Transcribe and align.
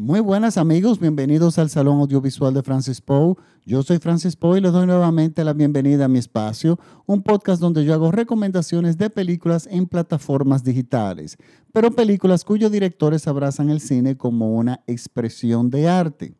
Muy 0.00 0.20
buenas 0.20 0.58
amigos, 0.58 1.00
bienvenidos 1.00 1.58
al 1.58 1.70
Salón 1.70 1.98
Audiovisual 1.98 2.54
de 2.54 2.62
Francis 2.62 3.00
Poe. 3.00 3.34
Yo 3.66 3.82
soy 3.82 3.98
Francis 3.98 4.36
Poe 4.36 4.58
y 4.58 4.60
les 4.60 4.70
doy 4.70 4.86
nuevamente 4.86 5.42
la 5.42 5.54
bienvenida 5.54 6.04
a 6.04 6.08
mi 6.08 6.20
espacio, 6.20 6.78
un 7.04 7.20
podcast 7.20 7.60
donde 7.60 7.84
yo 7.84 7.94
hago 7.94 8.12
recomendaciones 8.12 8.96
de 8.96 9.10
películas 9.10 9.66
en 9.68 9.88
plataformas 9.88 10.62
digitales, 10.62 11.36
pero 11.72 11.90
películas 11.90 12.44
cuyos 12.44 12.70
directores 12.70 13.26
abrazan 13.26 13.70
el 13.70 13.80
cine 13.80 14.16
como 14.16 14.54
una 14.54 14.84
expresión 14.86 15.68
de 15.68 15.88
arte. 15.88 16.32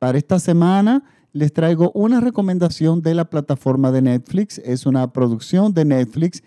Para 0.00 0.18
esta 0.18 0.40
semana 0.40 1.04
les 1.32 1.52
traigo 1.52 1.92
una 1.94 2.20
recomendación 2.20 3.00
de 3.00 3.14
la 3.14 3.30
plataforma 3.30 3.92
de 3.92 4.02
Netflix, 4.02 4.58
es 4.58 4.86
una 4.86 5.12
producción 5.12 5.72
de 5.72 5.84
Netflix 5.84 6.42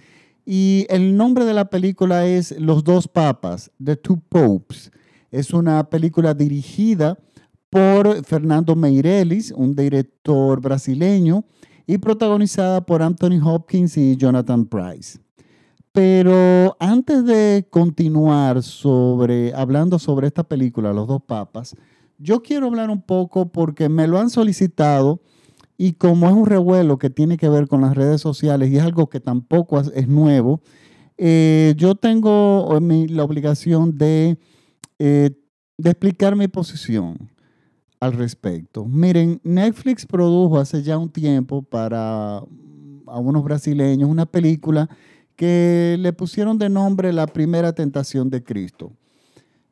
y 0.46 0.86
el 0.90 1.16
nombre 1.16 1.46
de 1.46 1.54
la 1.54 1.70
película 1.70 2.26
es 2.26 2.52
Los 2.60 2.84
dos 2.84 3.08
papas, 3.08 3.72
The 3.82 3.96
Two 3.96 4.22
Popes. 4.28 4.92
Es 5.32 5.54
una 5.54 5.90
película 5.90 6.34
dirigida 6.34 7.18
por 7.70 8.24
Fernando 8.26 8.76
Meirelles, 8.76 9.52
un 9.52 9.76
director 9.76 10.60
brasileño, 10.60 11.46
y 11.88 11.98
protagonizada 11.98 12.86
por 12.86 13.02
Anthony 13.02 13.40
Hopkins 13.44 13.98
y 13.98 14.16
Jonathan 14.18 14.66
Price. 14.66 15.20
Pero 15.92 16.78
antes 16.80 17.26
de 17.26 17.68
continuar 17.70 18.62
sobre, 18.64 19.54
hablando 19.54 20.00
sobre 20.00 20.28
esta 20.28 20.44
película, 20.44 20.94
Los 20.94 21.08
dos 21.08 21.22
papas, 21.24 21.76
yo 22.18 22.42
quiero 22.44 22.68
hablar 22.68 22.90
un 22.90 23.02
poco 23.02 23.52
porque 23.52 23.90
me 23.90 24.08
lo 24.08 24.20
han 24.20 24.30
solicitado 24.30 25.22
y 25.78 25.94
como 25.94 26.28
es 26.28 26.34
un 26.34 26.46
revuelo 26.46 26.98
que 26.98 27.10
tiene 27.10 27.38
que 27.38 27.50
ver 27.50 27.68
con 27.68 27.82
las 27.82 27.96
redes 27.96 28.22
sociales 28.22 28.70
y 28.70 28.78
es 28.78 28.84
algo 28.84 29.10
que 29.10 29.20
tampoco 29.20 29.80
es 29.80 30.08
nuevo, 30.08 30.62
eh, 31.18 31.74
yo 31.78 31.96
tengo 31.96 32.70
la 32.80 33.24
obligación 33.24 33.98
de 33.98 34.38
eh, 35.04 35.32
de 35.80 35.90
explicar 35.90 36.36
mi 36.36 36.48
posición 36.48 37.32
al 38.00 38.14
respecto. 38.14 38.86
Miren, 38.86 39.42
Netflix 39.44 40.06
produjo 40.06 40.60
hace 40.60 40.84
ya 40.84 40.96
un 41.00 41.10
tiempo 41.10 41.64
para 41.64 42.38
a 42.38 43.20
unos 43.20 43.44
brasileños 43.44 44.08
una 44.08 44.28
película 44.28 44.88
que 45.36 45.98
le 46.00 46.14
pusieron 46.14 46.60
de 46.60 46.70
nombre 46.70 47.12
La 47.14 47.26
primera 47.26 47.74
tentación 47.74 48.30
de 48.30 48.44
Cristo. 48.44 48.92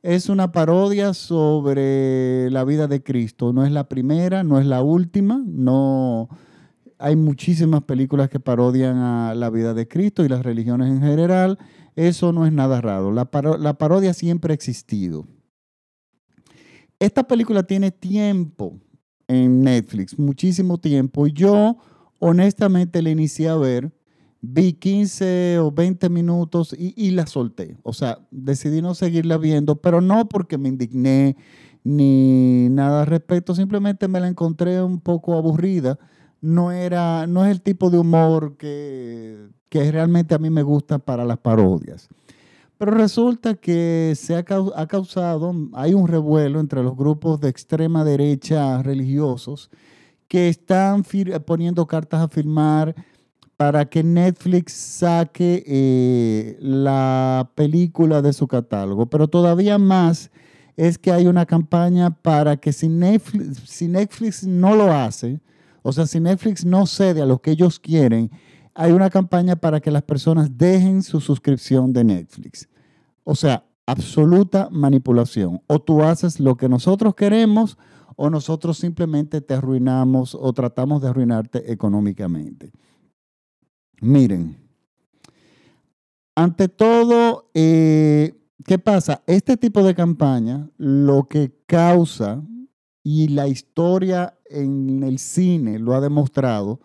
Es 0.01 0.29
una 0.29 0.51
parodia 0.51 1.13
sobre 1.13 2.49
la 2.49 2.63
vida 2.63 2.87
de 2.87 3.03
Cristo. 3.03 3.53
No 3.53 3.63
es 3.63 3.71
la 3.71 3.87
primera, 3.87 4.43
no 4.43 4.59
es 4.59 4.65
la 4.65 4.81
última, 4.81 5.43
no 5.45 6.27
hay 6.97 7.15
muchísimas 7.15 7.83
películas 7.83 8.29
que 8.29 8.39
parodian 8.39 8.97
a 8.97 9.35
la 9.35 9.51
vida 9.51 9.75
de 9.75 9.87
Cristo 9.87 10.25
y 10.25 10.27
las 10.27 10.41
religiones 10.41 10.89
en 10.89 11.01
general. 11.01 11.59
Eso 11.99 12.31
no 12.31 12.45
es 12.45 12.53
nada 12.53 12.79
raro. 12.79 13.11
La, 13.11 13.25
parodia 13.25 14.13
siempre 14.13 14.53
ha 14.53 14.55
existido. 14.55 15.27
Esta 16.97 17.27
película 17.27 17.63
tiene 17.63 17.91
tiempo 17.91 18.79
en 19.27 19.63
Netflix, 19.63 20.17
muchísimo 20.17 20.77
tiempo. 20.77 21.27
Y 21.27 21.33
yo, 21.33 21.75
honestamente, 22.19 23.01
la 23.01 23.09
inicié 23.09 23.49
a 23.49 23.57
ver, 23.57 23.91
vi 24.39 24.71
15 24.71 25.59
o 25.59 25.73
20 25.73 26.07
minutos 26.07 26.73
y, 26.77 27.11
la 27.11 27.27
solté. 27.27 27.75
O 27.83 27.91
sea, 27.91 28.25
decidí 28.31 28.81
no 28.81 28.95
seguirla 28.95 29.37
viendo, 29.37 29.75
pero 29.81 29.99
no 29.99 30.29
porque 30.29 30.57
me 30.57 30.69
indigné 30.69 31.35
ni 31.83 32.69
nada 32.69 33.01
al 33.01 33.07
respecto, 33.07 33.53
simplemente 33.53 34.07
me 34.07 34.21
la 34.21 34.29
encontré 34.29 34.81
un 34.81 35.01
poco 35.01 35.35
aburrida. 35.35 35.99
No, 36.39 36.71
era, 36.71 37.27
no 37.27 37.43
es 37.43 37.51
el 37.51 37.61
tipo 37.61 37.89
de 37.89 37.97
humor 37.97 38.55
que, 38.55 39.49
que 39.69 39.91
realmente 39.91 40.35
a 40.35 40.39
mí 40.39 40.49
me 40.49 40.63
gusta 40.63 40.99
para 40.99 41.23
las 41.23 41.37
parodias. 41.37 42.09
Pero 42.77 42.91
resulta 42.91 43.55
que 43.55 44.13
se 44.15 44.35
ha, 44.35 44.43
causado, 44.43 45.53
hay 45.73 45.93
un 45.93 46.07
revuelo 46.07 46.59
entre 46.59 46.81
los 46.81 46.95
grupos 46.95 47.41
de 47.41 47.49
extrema 47.49 48.05
derecha 48.05 48.81
religiosos 48.81 49.69
que 50.29 50.47
están 50.47 51.03
poniendo 51.45 51.85
cartas 51.87 52.21
a 52.21 52.29
firmar 52.29 52.95
para 53.57 53.83
que 53.83 54.01
Netflix 54.01 54.71
saque 54.71 55.63
eh, 55.67 56.57
la 56.61 57.51
película 57.55 58.21
de 58.21 58.31
su 58.31 58.47
catálogo. 58.47 59.07
Pero 59.07 59.27
todavía 59.27 59.77
más 59.77 60.31
es 60.77 60.97
que 60.97 61.11
hay 61.11 61.27
una 61.27 61.45
campaña 61.45 62.11
para 62.11 62.55
que 62.55 62.71
si 62.71 62.87
Netflix 62.87 64.45
no 64.45 64.75
lo 64.75 64.93
hace, 64.93 65.41
o 65.81 65.91
sea, 65.91 66.07
si 66.07 66.21
Netflix 66.21 66.63
no 66.63 66.85
cede 66.85 67.21
a 67.21 67.25
lo 67.25 67.41
que 67.41 67.51
ellos 67.51 67.77
quieren, 67.77 68.31
hay 68.73 68.91
una 68.91 69.09
campaña 69.09 69.55
para 69.55 69.79
que 69.79 69.91
las 69.91 70.03
personas 70.03 70.57
dejen 70.57 71.03
su 71.03 71.19
suscripción 71.19 71.93
de 71.93 72.03
Netflix. 72.03 72.67
O 73.23 73.35
sea, 73.35 73.65
absoluta 73.85 74.69
manipulación. 74.71 75.61
O 75.67 75.79
tú 75.79 76.01
haces 76.03 76.39
lo 76.39 76.55
que 76.55 76.69
nosotros 76.69 77.15
queremos 77.15 77.77
o 78.15 78.29
nosotros 78.29 78.77
simplemente 78.77 79.41
te 79.41 79.53
arruinamos 79.53 80.35
o 80.35 80.51
tratamos 80.53 81.01
de 81.01 81.07
arruinarte 81.07 81.71
económicamente. 81.71 82.71
Miren, 84.01 84.57
ante 86.35 86.67
todo, 86.69 87.49
eh, 87.53 88.33
¿qué 88.65 88.79
pasa? 88.79 89.23
Este 89.25 89.57
tipo 89.57 89.83
de 89.83 89.95
campaña 89.95 90.69
lo 90.77 91.27
que 91.27 91.53
causa, 91.65 92.43
y 93.03 93.29
la 93.29 93.47
historia 93.47 94.37
en 94.45 95.03
el 95.03 95.19
cine 95.19 95.79
lo 95.79 95.95
ha 95.95 96.01
demostrado, 96.01 96.79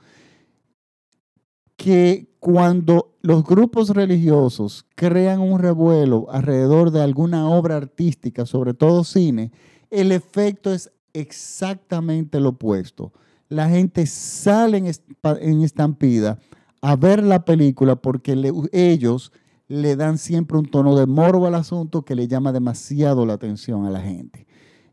que 1.84 2.34
cuando 2.40 3.14
los 3.20 3.44
grupos 3.44 3.90
religiosos 3.90 4.86
crean 4.94 5.40
un 5.40 5.58
revuelo 5.58 6.28
alrededor 6.30 6.90
de 6.90 7.02
alguna 7.02 7.46
obra 7.50 7.76
artística, 7.76 8.46
sobre 8.46 8.72
todo 8.72 9.04
cine, 9.04 9.52
el 9.90 10.10
efecto 10.10 10.72
es 10.72 10.90
exactamente 11.12 12.40
lo 12.40 12.50
opuesto. 12.50 13.12
La 13.50 13.68
gente 13.68 14.06
sale 14.06 14.78
en 14.78 15.62
estampida 15.62 16.38
a 16.80 16.96
ver 16.96 17.22
la 17.22 17.44
película 17.44 17.96
porque 17.96 18.32
ellos 18.72 19.30
le 19.68 19.94
dan 19.94 20.16
siempre 20.16 20.56
un 20.56 20.64
tono 20.64 20.96
de 20.96 21.04
morbo 21.04 21.46
al 21.46 21.54
asunto 21.54 22.02
que 22.02 22.14
le 22.14 22.28
llama 22.28 22.50
demasiado 22.50 23.26
la 23.26 23.34
atención 23.34 23.84
a 23.84 23.90
la 23.90 24.00
gente. 24.00 24.46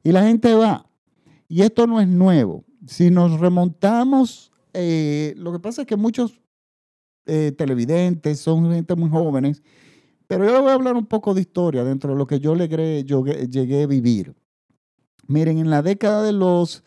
Y 0.03 0.11
la 0.11 0.23
gente 0.23 0.53
va. 0.55 0.89
Y 1.47 1.61
esto 1.61 1.87
no 1.87 2.01
es 2.01 2.07
nuevo. 2.09 2.65
Si 2.85 3.11
nos 3.11 3.39
remontamos, 3.39 4.51
eh, 4.73 5.33
lo 5.37 5.53
que 5.53 5.59
pasa 5.59 5.83
es 5.83 5.87
que 5.87 5.95
muchos 5.95 6.41
eh, 7.25 7.53
televidentes, 7.57 8.39
son 8.39 8.71
gente 8.71 8.95
muy 8.95 9.09
jóvenes, 9.09 9.61
pero 10.27 10.45
yo 10.45 10.61
voy 10.61 10.71
a 10.71 10.75
hablar 10.75 10.95
un 10.95 11.05
poco 11.05 11.33
de 11.33 11.41
historia 11.41 11.83
dentro 11.83 12.11
de 12.11 12.17
lo 12.17 12.25
que 12.25 12.39
yo, 12.39 12.55
llegué, 12.55 13.03
yo 13.03 13.25
llegué 13.25 13.83
a 13.83 13.87
vivir. 13.87 14.33
Miren, 15.27 15.57
en 15.57 15.69
la 15.69 15.81
década 15.81 16.23
de 16.23 16.31
los 16.31 16.83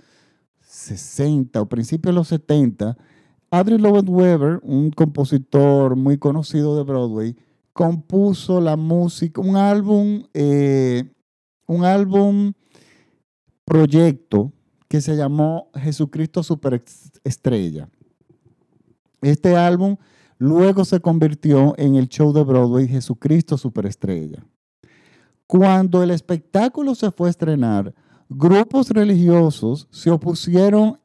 60 0.60 1.60
o 1.60 1.68
principios 1.68 2.12
de 2.12 2.18
los 2.18 2.28
70, 2.28 2.96
Adrian 3.50 3.80
Lloyd 3.80 4.08
Webber, 4.08 4.60
un 4.62 4.90
compositor 4.90 5.94
muy 5.94 6.18
conocido 6.18 6.76
de 6.76 6.82
Broadway, 6.82 7.36
compuso 7.72 8.60
la 8.60 8.76
música, 8.76 9.40
un 9.40 9.56
álbum, 9.56 10.24
eh, 10.34 11.04
un 11.66 11.84
álbum 11.84 12.52
proyecto 13.64 14.52
que 14.88 15.00
se 15.00 15.16
llamó 15.16 15.70
Jesucristo 15.74 16.42
Superestrella. 16.42 17.88
Este 19.22 19.56
álbum 19.56 19.96
Luego 20.38 20.84
se 20.84 21.00
convirtió 21.00 21.74
en 21.78 21.96
el 21.96 22.08
show 22.08 22.32
de 22.32 22.42
Broadway 22.42 22.88
Jesucristo 22.88 23.56
Superestrella. 23.56 24.44
Cuando 25.46 26.02
el 26.02 26.10
espectáculo 26.10 26.94
se 26.94 27.10
fue 27.10 27.28
a 27.28 27.30
estrenar, 27.30 27.94
grupos 28.28 28.90
religiosos 28.90 29.86
se 29.90 30.10
opusieron 30.10 30.98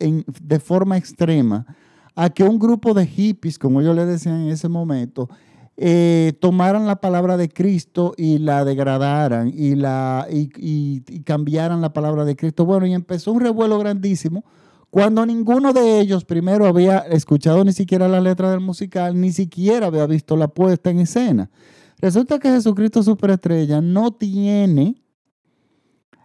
de 0.00 0.60
forma 0.60 0.96
extrema 0.96 1.66
a 2.14 2.30
que 2.30 2.44
un 2.44 2.58
grupo 2.58 2.94
de 2.94 3.06
hippies, 3.06 3.58
como 3.58 3.82
yo 3.82 3.94
le 3.94 4.04
decía 4.04 4.34
en 4.34 4.48
ese 4.48 4.68
momento, 4.68 5.28
eh, 5.76 6.32
tomaran 6.40 6.86
la 6.86 7.00
palabra 7.00 7.36
de 7.36 7.48
Cristo 7.48 8.12
y 8.16 8.38
la 8.38 8.64
degradaran 8.64 9.52
y, 9.54 9.76
la, 9.76 10.26
y 10.28 11.00
cambiaran 11.22 11.80
la 11.80 11.92
palabra 11.92 12.24
de 12.24 12.36
Cristo. 12.36 12.64
Bueno, 12.64 12.86
y 12.86 12.94
empezó 12.94 13.32
un 13.32 13.40
revuelo 13.40 13.78
grandísimo 13.78 14.44
cuando 14.90 15.26
ninguno 15.26 15.72
de 15.72 16.00
ellos 16.00 16.24
primero 16.24 16.66
había 16.66 16.98
escuchado 16.98 17.62
ni 17.64 17.72
siquiera 17.72 18.08
la 18.08 18.20
letra 18.20 18.50
del 18.50 18.60
musical, 18.60 19.20
ni 19.20 19.32
siquiera 19.32 19.86
había 19.86 20.06
visto 20.06 20.36
la 20.36 20.48
puesta 20.48 20.90
en 20.90 21.00
escena. 21.00 21.50
Resulta 21.98 22.38
que 22.38 22.50
Jesucristo 22.50 23.02
Superestrella 23.02 23.80
no 23.80 24.12
tiene 24.12 25.02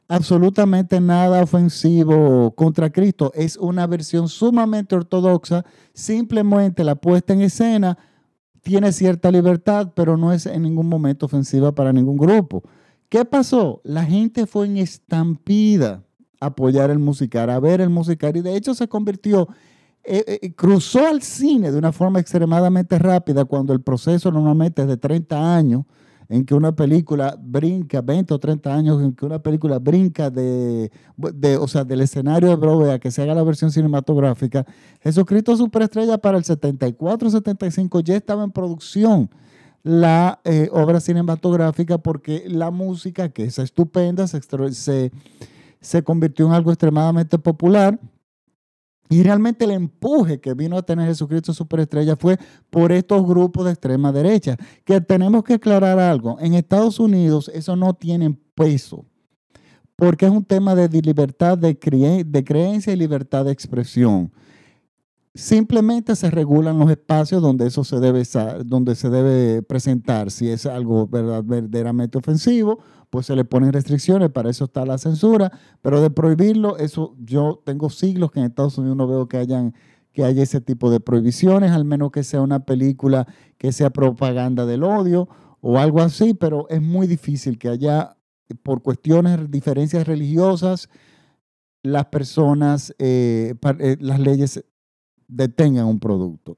absolutamente 0.08 1.02
nada 1.02 1.42
ofensivo 1.42 2.54
contra 2.56 2.92
Cristo. 2.92 3.32
Es 3.34 3.58
una 3.58 3.88
versión 3.88 4.30
sumamente 4.30 4.96
ortodoxa. 4.96 5.66
Simplemente 5.94 6.84
la 6.84 6.96
puesta 6.96 7.34
en 7.34 7.42
escena 7.42 7.98
tiene 8.62 8.94
cierta 8.94 9.32
libertad, 9.32 9.92
pero 9.96 10.16
no 10.16 10.32
es 10.32 10.46
en 10.46 10.62
ningún 10.62 10.88
momento 10.88 11.26
ofensiva 11.26 11.74
para 11.74 11.92
ningún 11.92 12.18
grupo. 12.18 12.64
¿Qué 13.10 13.26
pasó? 13.26 13.82
La 13.84 14.06
gente 14.06 14.46
fue 14.46 14.68
en 14.68 14.78
estampida 14.78 16.04
apoyar 16.46 16.90
el 16.90 17.00
musical, 17.00 17.50
a 17.50 17.60
ver 17.60 17.82
el 17.82 17.90
musical 17.90 18.36
y 18.36 18.42
de 18.42 18.56
hecho 18.56 18.74
se 18.74 18.88
convirtió, 18.88 19.48
eh, 20.04 20.40
eh, 20.42 20.54
cruzó 20.54 21.08
al 21.08 21.22
cine 21.22 21.72
de 21.72 21.78
una 21.78 21.92
forma 21.92 22.20
extremadamente 22.20 23.00
rápida 23.00 23.46
cuando 23.46 23.74
el 23.74 23.82
proceso 23.82 24.32
normalmente 24.32 24.82
es 24.82 24.88
de 24.88 24.98
30 24.98 25.56
años 25.56 25.86
en 26.30 26.46
que 26.46 26.56
una 26.56 26.76
película 26.76 27.38
brinca, 27.40 28.02
20 28.02 28.34
o 28.34 28.40
30 28.40 28.74
años 28.74 29.02
en 29.02 29.14
que 29.14 29.26
una 29.26 29.40
película 29.40 29.80
brinca 29.80 30.30
de, 30.30 30.92
de 31.16 31.58
o 31.58 31.68
sea, 31.68 31.84
del 31.84 32.02
escenario 32.02 32.50
de 32.50 32.56
Broadway 32.56 33.00
que 33.00 33.12
se 33.12 33.22
haga 33.22 33.36
la 33.36 33.44
versión 33.44 33.72
cinematográfica, 33.72 34.66
Jesucristo 35.02 35.56
Superestrella 35.56 36.18
para 36.18 36.38
el 36.38 36.44
74-75 36.44 38.04
ya 38.04 38.16
estaba 38.16 38.44
en 38.44 38.52
producción 38.52 39.30
la 39.84 40.40
eh, 40.46 40.70
obra 40.72 41.02
cinematográfica 41.02 41.98
porque 41.98 42.46
la 42.48 42.72
música, 42.72 43.30
que 43.30 43.44
es 43.44 43.60
estupenda, 43.60 44.28
se, 44.28 44.42
se, 44.72 45.12
se 45.84 46.04
convirtió 46.04 46.48
en 46.48 46.54
algo 46.54 46.72
extremadamente 46.72 47.38
popular 47.38 48.00
y 49.10 49.22
realmente 49.22 49.66
el 49.66 49.72
empuje 49.72 50.40
que 50.40 50.54
vino 50.54 50.78
a 50.78 50.82
tener 50.82 51.08
Jesucristo 51.08 51.54
Superestrella 51.54 52.16
fue 52.16 52.40
por 52.70 52.92
estos 52.92 53.24
grupos 53.28 53.66
de 53.66 53.72
extrema 53.72 54.12
derecha, 54.12 54.58
que 54.86 55.02
tenemos 55.02 55.44
que 55.44 55.54
aclarar 55.54 56.00
algo. 56.00 56.40
En 56.40 56.56
Estados 56.56 57.00
Unidos 57.00 57.52
eso 57.54 57.76
no 57.76 57.94
tiene 57.94 58.36
peso, 58.56 59.06
porque 59.96 60.26
es 60.26 60.32
un 60.32 60.44
tema 60.44 60.74
de 60.74 60.90
libertad 61.02 61.58
de, 61.58 61.78
creencia 61.78 62.94
y 62.94 62.96
libertad 62.96 63.46
de 63.46 63.52
expresión. 63.52 64.32
Simplemente 65.36 66.16
se 66.16 66.30
regulan 66.30 66.78
los 66.78 66.92
espacios 66.92 67.42
donde 67.42 67.66
eso 67.66 67.84
se 67.84 68.00
debe, 68.00 68.24
donde 68.66 68.94
se 68.94 69.10
debe 69.10 69.64
presentar. 69.64 70.30
Si 70.30 70.50
es 70.50 70.68
algo 70.68 71.08
verdaderamente 71.08 72.20
ofensivo, 72.20 72.80
pues 73.10 73.26
se 73.26 73.36
le 73.36 73.44
ponen 73.44 73.74
restricciones, 73.74 74.30
para 74.30 74.52
eso 74.52 74.66
está 74.66 74.86
la 74.86 75.00
censura, 75.00 75.52
pero 75.82 76.02
de 76.02 76.12
prohibirlo, 76.12 76.78
eso 76.78 77.16
yo 77.20 77.62
tengo 77.66 77.90
siglos 77.90 78.32
que 78.32 78.40
en 78.40 78.46
Estados 78.46 78.78
Unidos 78.78 78.98
no 78.98 79.08
veo 79.08 79.28
que 79.28 79.38
hayan 79.38 79.74
que 80.14 80.24
haya 80.24 80.44
ese 80.44 80.62
tipo 80.62 80.92
de 80.92 81.00
prohibiciones, 81.00 81.72
al 81.72 81.86
menos 81.86 82.12
que 82.12 82.24
sea 82.24 82.42
una 82.42 82.66
película 82.66 83.28
que 83.58 83.72
sea 83.72 83.90
propaganda 83.90 84.66
del 84.66 84.84
odio 84.84 85.28
o 85.60 85.80
algo 85.80 86.02
así, 86.02 86.34
pero 86.34 86.68
es 86.70 86.82
muy 86.82 87.08
difícil 87.08 87.58
que 87.58 87.70
haya, 87.70 88.16
por 88.62 88.84
cuestiones, 88.84 89.50
diferencias 89.50 90.06
religiosas, 90.06 90.90
las 91.82 92.06
personas, 92.06 92.94
eh, 93.00 93.56
eh, 93.80 93.98
las 94.00 94.20
leyes 94.20 94.64
detengan 95.36 95.86
un 95.86 96.00
producto. 96.00 96.58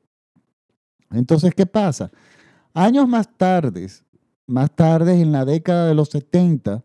Entonces, 1.12 1.54
¿qué 1.56 1.66
pasa? 1.66 2.12
Años 2.74 3.08
más 3.08 3.30
tarde, 3.38 3.88
más 4.48 4.72
tarde 4.76 5.22
en 5.22 5.32
la 5.32 5.46
década 5.46 5.88
de 5.88 5.96
los 5.96 6.10
70, 6.10 6.84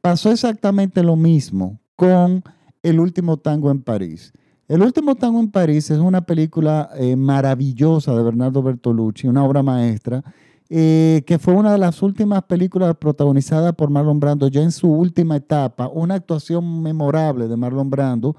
pasó 0.00 0.30
exactamente 0.30 1.02
lo 1.02 1.16
mismo 1.16 1.80
con 1.96 2.42
El 2.82 2.98
último 2.98 3.36
tango 3.36 3.70
en 3.70 3.80
París. 3.80 4.32
El 4.68 4.82
último 4.82 5.14
tango 5.14 5.38
en 5.38 5.50
París 5.50 5.90
es 5.90 5.98
una 5.98 6.22
película 6.22 6.90
eh, 6.96 7.14
maravillosa 7.14 8.14
de 8.14 8.22
Bernardo 8.22 8.62
Bertolucci, 8.62 9.28
una 9.28 9.44
obra 9.44 9.62
maestra, 9.62 10.22
eh, 10.68 11.22
que 11.26 11.38
fue 11.38 11.54
una 11.54 11.72
de 11.72 11.78
las 11.78 12.02
últimas 12.02 12.42
películas 12.44 12.96
protagonizadas 12.96 13.74
por 13.74 13.90
Marlon 13.90 14.18
Brando 14.18 14.48
ya 14.48 14.62
en 14.62 14.72
su 14.72 14.90
última 14.90 15.36
etapa, 15.36 15.88
una 15.88 16.14
actuación 16.14 16.82
memorable 16.82 17.46
de 17.46 17.56
Marlon 17.56 17.90
Brando 17.90 18.34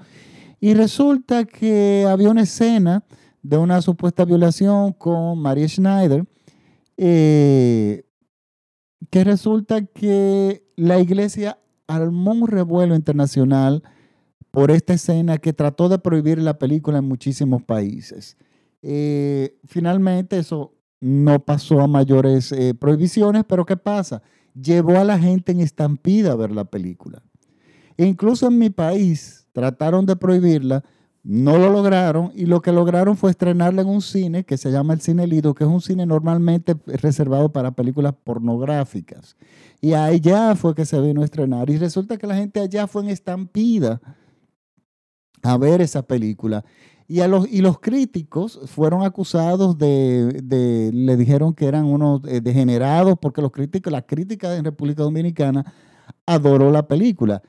y 0.64 0.72
resulta 0.72 1.44
que 1.44 2.06
había 2.08 2.30
una 2.30 2.44
escena 2.44 3.04
de 3.42 3.58
una 3.58 3.82
supuesta 3.82 4.24
violación 4.24 4.94
con 4.94 5.38
Maria 5.38 5.68
Schneider, 5.68 6.24
eh, 6.96 8.06
que 9.10 9.24
resulta 9.24 9.84
que 9.84 10.66
la 10.74 11.00
iglesia 11.00 11.58
armó 11.86 12.32
un 12.32 12.48
revuelo 12.48 12.94
internacional 12.94 13.82
por 14.50 14.70
esta 14.70 14.94
escena 14.94 15.36
que 15.36 15.52
trató 15.52 15.90
de 15.90 15.98
prohibir 15.98 16.38
la 16.38 16.58
película 16.58 16.96
en 16.96 17.08
muchísimos 17.08 17.62
países. 17.62 18.38
Eh, 18.80 19.58
finalmente 19.66 20.38
eso 20.38 20.72
no 20.98 21.44
pasó 21.44 21.82
a 21.82 21.86
mayores 21.86 22.52
eh, 22.52 22.72
prohibiciones, 22.72 23.44
pero 23.46 23.66
¿qué 23.66 23.76
pasa? 23.76 24.22
Llevó 24.54 24.98
a 24.98 25.04
la 25.04 25.18
gente 25.18 25.52
en 25.52 25.60
estampida 25.60 26.32
a 26.32 26.36
ver 26.36 26.52
la 26.52 26.64
película. 26.64 27.22
E 27.98 28.06
incluso 28.06 28.46
en 28.46 28.56
mi 28.56 28.70
país, 28.70 29.43
trataron 29.54 30.04
de 30.04 30.16
prohibirla, 30.16 30.84
no 31.22 31.56
lo 31.56 31.70
lograron 31.70 32.32
y 32.34 32.44
lo 32.44 32.60
que 32.60 32.72
lograron 32.72 33.16
fue 33.16 33.30
estrenarla 33.30 33.80
en 33.80 33.88
un 33.88 34.02
cine 34.02 34.44
que 34.44 34.58
se 34.58 34.70
llama 34.70 34.92
el 34.92 35.00
Cine 35.00 35.26
Lido, 35.26 35.54
que 35.54 35.64
es 35.64 35.70
un 35.70 35.80
cine 35.80 36.04
normalmente 36.04 36.76
reservado 36.86 37.50
para 37.50 37.70
películas 37.70 38.14
pornográficas. 38.24 39.36
Y 39.80 39.94
allá 39.94 40.54
fue 40.54 40.74
que 40.74 40.84
se 40.84 41.00
vino 41.00 41.22
a 41.22 41.24
estrenar. 41.24 41.70
Y 41.70 41.78
resulta 41.78 42.18
que 42.18 42.26
la 42.26 42.34
gente 42.34 42.60
allá 42.60 42.86
fue 42.86 43.04
en 43.04 43.08
estampida 43.08 44.00
a 45.42 45.56
ver 45.56 45.80
esa 45.80 46.02
película. 46.02 46.64
Y, 47.06 47.20
a 47.20 47.28
los, 47.28 47.46
y 47.50 47.60
los 47.60 47.78
críticos 47.80 48.60
fueron 48.66 49.02
acusados 49.02 49.78
de, 49.78 50.40
de, 50.42 50.90
le 50.92 51.16
dijeron 51.16 51.54
que 51.54 51.66
eran 51.66 51.84
unos 51.84 52.22
eh, 52.26 52.40
degenerados, 52.40 53.18
porque 53.20 53.40
los 53.40 53.52
críticos, 53.52 53.92
la 53.92 54.02
crítica 54.02 54.56
en 54.56 54.64
República 54.64 55.02
Dominicana 55.02 55.72
adoró 56.26 56.70
la 56.70 56.86
película. 56.86 57.42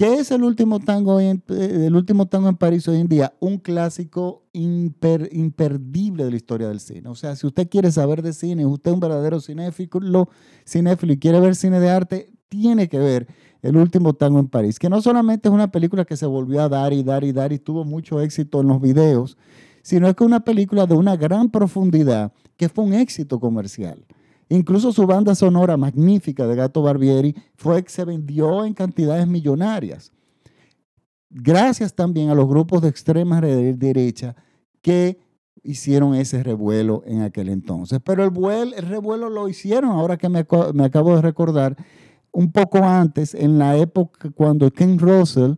¿Qué 0.00 0.14
es 0.14 0.30
el 0.30 0.44
último 0.44 0.80
tango 0.80 1.20
en, 1.20 1.42
eh, 1.48 1.90
último 1.92 2.24
tango 2.26 2.48
en 2.48 2.56
París 2.56 2.88
hoy 2.88 3.00
en 3.00 3.06
día? 3.06 3.34
Un 3.38 3.58
clásico 3.58 4.44
imperdible 4.54 6.24
de 6.24 6.30
la 6.30 6.36
historia 6.38 6.68
del 6.68 6.80
cine. 6.80 7.10
O 7.10 7.14
sea, 7.14 7.36
si 7.36 7.46
usted 7.46 7.68
quiere 7.68 7.92
saber 7.92 8.22
de 8.22 8.32
cine, 8.32 8.64
usted 8.64 8.92
es 8.92 8.94
un 8.94 9.00
verdadero 9.00 9.42
cinéfilo, 9.42 10.30
cinéfilo 10.66 11.12
y 11.12 11.18
quiere 11.18 11.38
ver 11.38 11.54
cine 11.54 11.80
de 11.80 11.90
arte, 11.90 12.32
tiene 12.48 12.88
que 12.88 12.98
ver 12.98 13.28
el 13.60 13.76
último 13.76 14.14
tango 14.14 14.38
en 14.38 14.48
París, 14.48 14.78
que 14.78 14.88
no 14.88 15.02
solamente 15.02 15.50
es 15.50 15.54
una 15.54 15.70
película 15.70 16.06
que 16.06 16.16
se 16.16 16.24
volvió 16.24 16.62
a 16.62 16.70
dar 16.70 16.94
y 16.94 17.02
dar 17.02 17.22
y 17.22 17.32
dar 17.32 17.52
y 17.52 17.58
tuvo 17.58 17.84
mucho 17.84 18.22
éxito 18.22 18.62
en 18.62 18.68
los 18.68 18.80
videos, 18.80 19.36
sino 19.82 20.08
es 20.08 20.14
que 20.14 20.24
es 20.24 20.28
una 20.28 20.40
película 20.40 20.86
de 20.86 20.94
una 20.94 21.14
gran 21.16 21.50
profundidad 21.50 22.32
que 22.56 22.70
fue 22.70 22.84
un 22.84 22.94
éxito 22.94 23.38
comercial. 23.38 24.02
Incluso 24.50 24.92
su 24.92 25.06
banda 25.06 25.36
sonora 25.36 25.76
magnífica 25.76 26.44
de 26.44 26.56
Gato 26.56 26.82
Barbieri 26.82 27.36
fue 27.54 27.84
se 27.86 28.04
vendió 28.04 28.64
en 28.64 28.74
cantidades 28.74 29.26
millonarias. 29.28 30.12
Gracias 31.30 31.94
también 31.94 32.30
a 32.30 32.34
los 32.34 32.48
grupos 32.48 32.82
de 32.82 32.88
extrema 32.88 33.40
derecha 33.40 34.34
que 34.82 35.20
hicieron 35.62 36.16
ese 36.16 36.42
revuelo 36.42 37.04
en 37.06 37.22
aquel 37.22 37.48
entonces. 37.48 38.00
Pero 38.04 38.24
el, 38.24 38.72
revuelo 38.72 39.30
lo 39.30 39.48
hicieron, 39.48 39.92
ahora 39.92 40.16
que 40.16 40.28
me, 40.28 40.40
acabo 40.40 41.14
de 41.14 41.22
recordar, 41.22 41.76
un 42.32 42.50
poco 42.50 42.78
antes, 42.78 43.34
en 43.34 43.56
la 43.56 43.76
época 43.76 44.30
cuando 44.34 44.72
Ken 44.72 44.98
Russell 44.98 45.52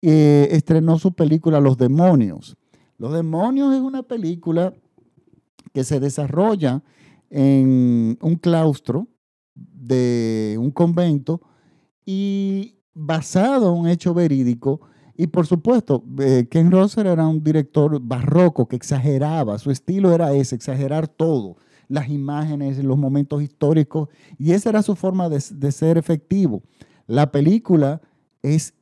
eh, 0.00 0.48
estrenó 0.52 0.98
su 0.98 1.12
película 1.12 1.60
Los 1.60 1.76
Demonios. 1.76 2.56
Los 2.96 3.12
Demonios 3.12 3.74
es 3.74 3.82
una 3.82 4.02
película 4.02 4.72
que 5.74 5.84
se 5.84 6.00
desarrolla 6.00 6.82
en 7.30 8.18
un 8.20 8.36
claustro 8.36 9.08
de 9.54 10.56
un 10.58 10.70
convento 10.70 11.40
y 12.04 12.80
basado 12.92 13.72
en 13.72 13.80
un 13.80 13.88
hecho 13.88 14.12
verídico. 14.12 14.80
Y 15.16 15.28
por 15.28 15.46
supuesto, 15.46 16.04
eh, 16.18 16.48
Ken 16.50 16.70
Rosser 16.70 17.06
era 17.06 17.26
un 17.26 17.42
director 17.42 18.00
barroco 18.00 18.66
que 18.66 18.76
exageraba, 18.76 19.58
su 19.58 19.70
estilo 19.70 20.12
era 20.12 20.32
ese, 20.32 20.56
exagerar 20.56 21.08
todo, 21.08 21.56
las 21.88 22.08
imágenes, 22.08 22.82
los 22.82 22.96
momentos 22.96 23.42
históricos, 23.42 24.08
y 24.38 24.52
esa 24.52 24.70
era 24.70 24.82
su 24.82 24.96
forma 24.96 25.28
de, 25.28 25.40
ser 25.40 25.98
efectivo. 25.98 26.62
La 27.06 27.30
película 27.30 28.00
es, 28.42 28.74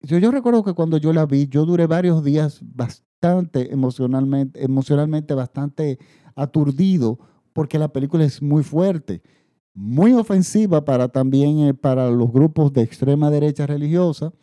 yo, 0.00 0.18
yo 0.18 0.32
recuerdo 0.32 0.64
que 0.64 0.72
cuando 0.72 0.96
yo 0.96 1.12
la 1.12 1.24
vi, 1.24 1.46
yo 1.46 1.64
duré 1.66 1.86
varios 1.86 2.24
días 2.24 2.60
bastante 2.62 3.72
emocionalmente, 3.72 4.64
emocionalmente 4.64 5.34
bastante 5.34 5.98
aturdido 6.34 7.18
porque 7.56 7.78
la 7.78 7.88
película 7.88 8.22
es 8.22 8.42
muy 8.42 8.62
fuerte, 8.62 9.22
muy 9.72 10.12
ofensiva 10.12 10.84
para 10.84 11.08
también 11.08 11.60
eh, 11.60 11.72
para 11.72 12.10
los 12.10 12.30
grupos 12.30 12.70
de 12.74 12.82
extrema 12.82 13.30
derecha 13.30 13.66
religiosa, 13.66 14.34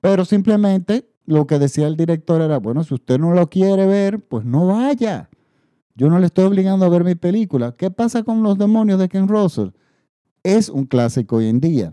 pero 0.00 0.24
simplemente 0.24 1.10
lo 1.26 1.48
que 1.48 1.58
decía 1.58 1.88
el 1.88 1.96
director 1.96 2.40
era, 2.40 2.60
bueno, 2.60 2.84
si 2.84 2.94
usted 2.94 3.18
no 3.18 3.34
lo 3.34 3.50
quiere 3.50 3.86
ver, 3.86 4.20
pues 4.20 4.44
no 4.44 4.68
vaya. 4.68 5.30
Yo 5.96 6.08
no 6.08 6.20
le 6.20 6.26
estoy 6.26 6.44
obligando 6.44 6.84
a 6.84 6.88
ver 6.88 7.02
mi 7.02 7.16
película. 7.16 7.72
¿Qué 7.76 7.90
pasa 7.90 8.22
con 8.22 8.44
los 8.44 8.56
demonios 8.56 9.00
de 9.00 9.08
Ken 9.08 9.26
Russell? 9.26 9.70
Es 10.44 10.68
un 10.68 10.84
clásico 10.84 11.36
hoy 11.36 11.48
en 11.48 11.58
día. 11.58 11.92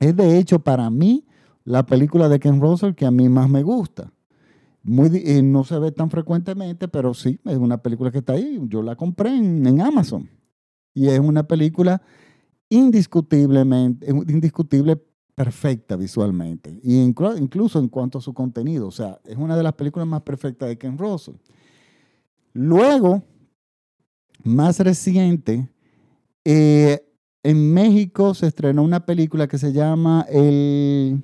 Es 0.00 0.14
de 0.14 0.38
hecho 0.38 0.58
para 0.58 0.90
mí 0.90 1.26
la 1.64 1.86
película 1.86 2.28
de 2.28 2.40
Ken 2.40 2.60
Russell 2.60 2.92
que 2.92 3.06
a 3.06 3.10
mí 3.10 3.30
más 3.30 3.48
me 3.48 3.62
gusta. 3.62 4.12
Muy, 4.86 5.10
eh, 5.16 5.42
no 5.42 5.64
se 5.64 5.76
ve 5.80 5.90
tan 5.90 6.10
frecuentemente, 6.10 6.86
pero 6.86 7.12
sí, 7.12 7.40
es 7.44 7.56
una 7.56 7.82
película 7.82 8.12
que 8.12 8.18
está 8.18 8.34
ahí. 8.34 8.60
Yo 8.68 8.82
la 8.82 8.94
compré 8.94 9.30
en, 9.30 9.80
Amazon. 9.80 10.30
Y 10.94 11.08
es 11.08 11.18
una 11.18 11.46
película 11.46 12.00
indiscutiblemente, 12.68 14.08
indiscutible 14.08 14.96
perfecta 15.34 15.96
visualmente. 15.96 16.78
Y 16.84 17.00
incluso 17.00 17.80
en 17.80 17.88
cuanto 17.88 18.18
a 18.18 18.20
su 18.20 18.32
contenido. 18.32 18.86
O 18.86 18.92
sea, 18.92 19.20
es 19.24 19.36
una 19.36 19.56
de 19.56 19.64
las 19.64 19.72
películas 19.72 20.06
más 20.06 20.22
perfectas 20.22 20.68
de 20.68 20.78
Ken 20.78 20.96
Russell. 20.96 21.34
Luego, 22.52 23.24
más 24.44 24.78
reciente, 24.78 25.68
eh, 26.44 27.04
en 27.42 27.74
México 27.74 28.34
se 28.34 28.46
estrenó 28.46 28.84
una 28.84 29.04
película 29.04 29.48
que 29.48 29.58
se 29.58 29.72
llama 29.72 30.24
El 30.30 31.22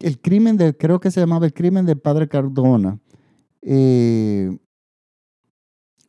el 0.00 0.20
crimen 0.20 0.56
de, 0.56 0.76
creo 0.76 1.00
que 1.00 1.10
se 1.10 1.20
llamaba 1.20 1.46
el 1.46 1.52
crimen 1.52 1.86
del 1.86 1.98
padre 1.98 2.28
Cardona. 2.28 2.98
Eh, 3.62 4.56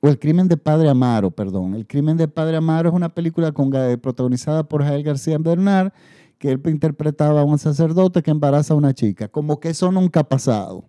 o 0.02 0.08
El 0.08 0.18
crimen 0.18 0.48
de 0.48 0.56
Padre 0.56 0.90
Amaro, 0.90 1.32
perdón. 1.32 1.76
El 1.76 1.86
crimen 1.86 2.16
de 2.16 2.28
Padre 2.28 2.58
Amaro 2.58 2.90
es 2.90 2.96
una 2.96 3.10
película 3.10 3.52
con, 3.52 3.70
protagonizada 4.02 4.64
por 4.64 4.84
Jael 4.84 5.04
García 5.04 5.38
Bernard, 5.38 5.92
que 6.38 6.52
él 6.52 6.62
interpretaba 6.68 7.42
a 7.42 7.44
un 7.44 7.60
sacerdote 7.60 8.24
que 8.24 8.32
embaraza 8.32 8.74
a 8.74 8.78
una 8.78 8.94
chica. 8.94 9.28
Como 9.28 9.60
que 9.60 9.70
eso 9.70 9.92
nunca 9.92 10.22
ha 10.22 10.30
pasado. 10.30 10.86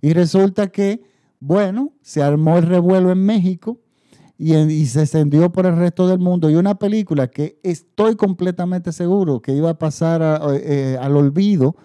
Y 0.00 0.12
resulta 0.12 0.66
que, 0.66 1.04
bueno, 1.38 1.92
se 2.02 2.20
armó 2.20 2.58
el 2.58 2.66
revuelo 2.66 3.12
en 3.12 3.24
México 3.24 3.78
y, 4.36 4.86
se 4.86 5.02
extendió 5.02 5.52
por 5.52 5.66
el 5.66 5.76
resto 5.76 6.08
del 6.08 6.18
mundo. 6.18 6.50
Y 6.50 6.56
una 6.56 6.74
película 6.74 7.28
que 7.28 7.60
estoy 7.62 8.16
completamente 8.16 8.90
seguro 8.90 9.40
que 9.40 9.54
iba 9.54 9.70
a 9.70 9.78
pasar 9.78 10.42
eh, 10.52 10.98
al 11.00 11.16
olvido 11.16 11.76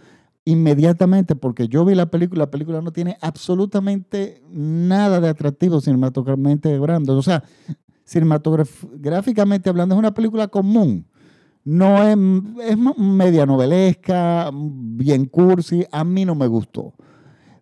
inmediatamente, 0.48 1.36
porque 1.36 1.68
yo 1.68 1.84
vi 1.84 1.94
la 1.94 2.06
película, 2.06 2.46
la 2.46 2.51
película 2.51 2.82
no 2.82 2.94
tiene 2.94 3.18
absolutamente 3.20 4.42
nada 4.50 5.20
de 5.20 5.27
atractivo 5.27 5.82
cinematográficamente 5.82 6.74
hablando. 6.74 7.18
O 7.18 7.22
sea, 7.22 7.44
cinematográficamente 8.06 9.70
hablando, 9.70 9.96
es 9.96 10.00
una 10.00 10.13
película 10.13 10.48
común. 10.48 11.06
No 11.66 12.01
es, 12.01 12.18
es 12.66 12.77
media 12.98 13.46
novelesca, 13.46 14.50
bien 14.54 15.25
cursi, 15.25 15.86
a 15.92 16.06
mí 16.06 16.24
no 16.24 16.34
me 16.34 16.48
gustó. 16.48 16.94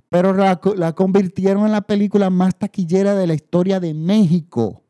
Pero 0.09 0.31
la, 0.33 0.61
la 0.77 0.93
convirtieron 0.93 1.65
en 1.65 1.71
la 1.71 1.81
película 1.81 2.29
más 2.29 2.55
taquillera 2.55 3.15
de 3.15 3.25
la 3.25 3.33
historia 3.33 3.79
de 3.79 3.95
México 3.95 4.83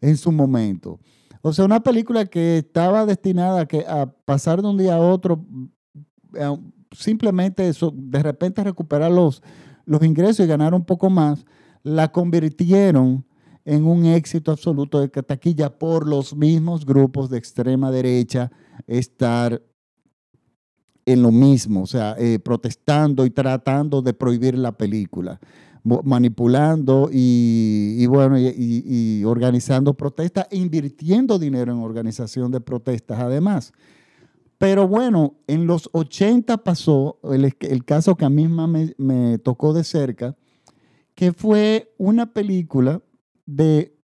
en 0.00 0.16
su 0.16 0.32
momento. 0.32 0.98
O 1.42 1.52
sea, 1.52 1.66
una 1.66 1.80
película 1.80 2.24
que 2.24 2.56
estaba 2.56 3.04
destinada 3.04 3.60
a, 3.60 3.66
que, 3.66 3.84
a 3.86 4.10
pasar 4.24 4.62
de 4.62 4.68
un 4.68 4.78
día 4.78 4.94
a 4.94 5.00
otro 5.00 5.44
eh, 6.34 6.56
simplemente 6.92 7.68
eso, 7.68 7.92
de 7.94 8.22
repente 8.22 8.64
recuperar 8.64 9.10
los, 9.10 9.42
los 9.84 10.02
ingresos 10.02 10.44
y 10.44 10.48
ganar 10.48 10.74
un 10.74 10.84
poco 10.84 11.10
más, 11.10 11.44
la 11.82 12.12
convirtieron 12.12 13.24
en 13.64 13.84
un 13.84 14.06
éxito 14.06 14.50
absoluto 14.50 15.00
de 15.00 15.08
taquilla 15.08 15.78
por 15.78 16.08
los 16.08 16.34
mismos 16.34 16.86
grupos 16.86 17.28
de 17.28 17.38
extrema 17.38 17.90
derecha 17.90 18.50
estar 18.86 19.62
en 21.04 21.22
lo 21.22 21.30
mismo, 21.30 21.82
o 21.82 21.86
sea, 21.86 22.14
eh, 22.18 22.38
protestando 22.38 23.24
y 23.24 23.30
tratando 23.30 24.02
de 24.02 24.12
prohibir 24.12 24.58
la 24.58 24.72
película, 24.72 25.40
manipulando 26.04 27.08
y, 27.10 28.04
bueno, 28.06 28.38
y, 28.38 28.52
y, 28.54 29.24
organizando 29.24 29.94
protestas, 29.94 30.46
invirtiendo 30.50 31.38
dinero 31.38 31.72
en 31.72 31.78
organización 31.78 32.50
de 32.50 32.60
protestas 32.60 33.18
además. 33.20 33.72
Pero 34.58 34.88
bueno, 34.88 35.36
en 35.46 35.66
los 35.66 35.88
80 35.92 36.58
pasó 36.58 37.20
el, 37.22 37.84
caso 37.84 38.16
que 38.16 38.24
a 38.24 38.30
mí 38.30 38.48
me, 38.48 38.94
me 38.98 39.38
tocó 39.38 39.72
de 39.72 39.84
cerca, 39.84 40.36
que 41.14 41.32
fue 41.32 41.94
una 41.96 42.32
película 42.32 43.00
de 43.46 43.98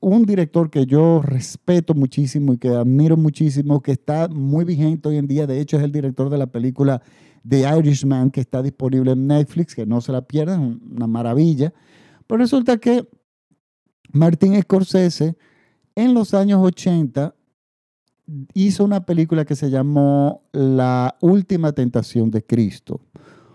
un 0.00 0.24
director 0.24 0.70
que 0.70 0.86
yo 0.86 1.20
respeto 1.22 1.94
muchísimo 1.94 2.52
y 2.52 2.58
que 2.58 2.68
admiro 2.68 3.16
muchísimo, 3.16 3.82
que 3.82 3.92
está 3.92 4.28
muy 4.28 4.64
vigente 4.64 5.08
hoy 5.08 5.16
en 5.16 5.26
día. 5.26 5.46
De 5.46 5.60
hecho, 5.60 5.76
es 5.76 5.82
el 5.82 5.92
director 5.92 6.30
de 6.30 6.38
la 6.38 6.46
película 6.46 7.02
The 7.48 7.64
Irishman, 7.78 8.30
que 8.30 8.40
está 8.40 8.62
disponible 8.62 9.12
en 9.12 9.26
Netflix, 9.26 9.74
que 9.74 9.86
no 9.86 10.00
se 10.00 10.12
la 10.12 10.22
pierdan, 10.22 10.80
una 10.90 11.06
maravilla. 11.06 11.72
Pero 12.26 12.38
resulta 12.38 12.76
que 12.78 13.08
Martín 14.12 14.60
Scorsese 14.60 15.36
en 15.94 16.14
los 16.14 16.34
años 16.34 16.60
80 16.62 17.35
hizo 18.54 18.84
una 18.84 19.04
película 19.04 19.44
que 19.44 19.56
se 19.56 19.70
llamó 19.70 20.42
La 20.52 21.16
Última 21.20 21.72
Tentación 21.72 22.30
de 22.30 22.44
Cristo. 22.44 23.00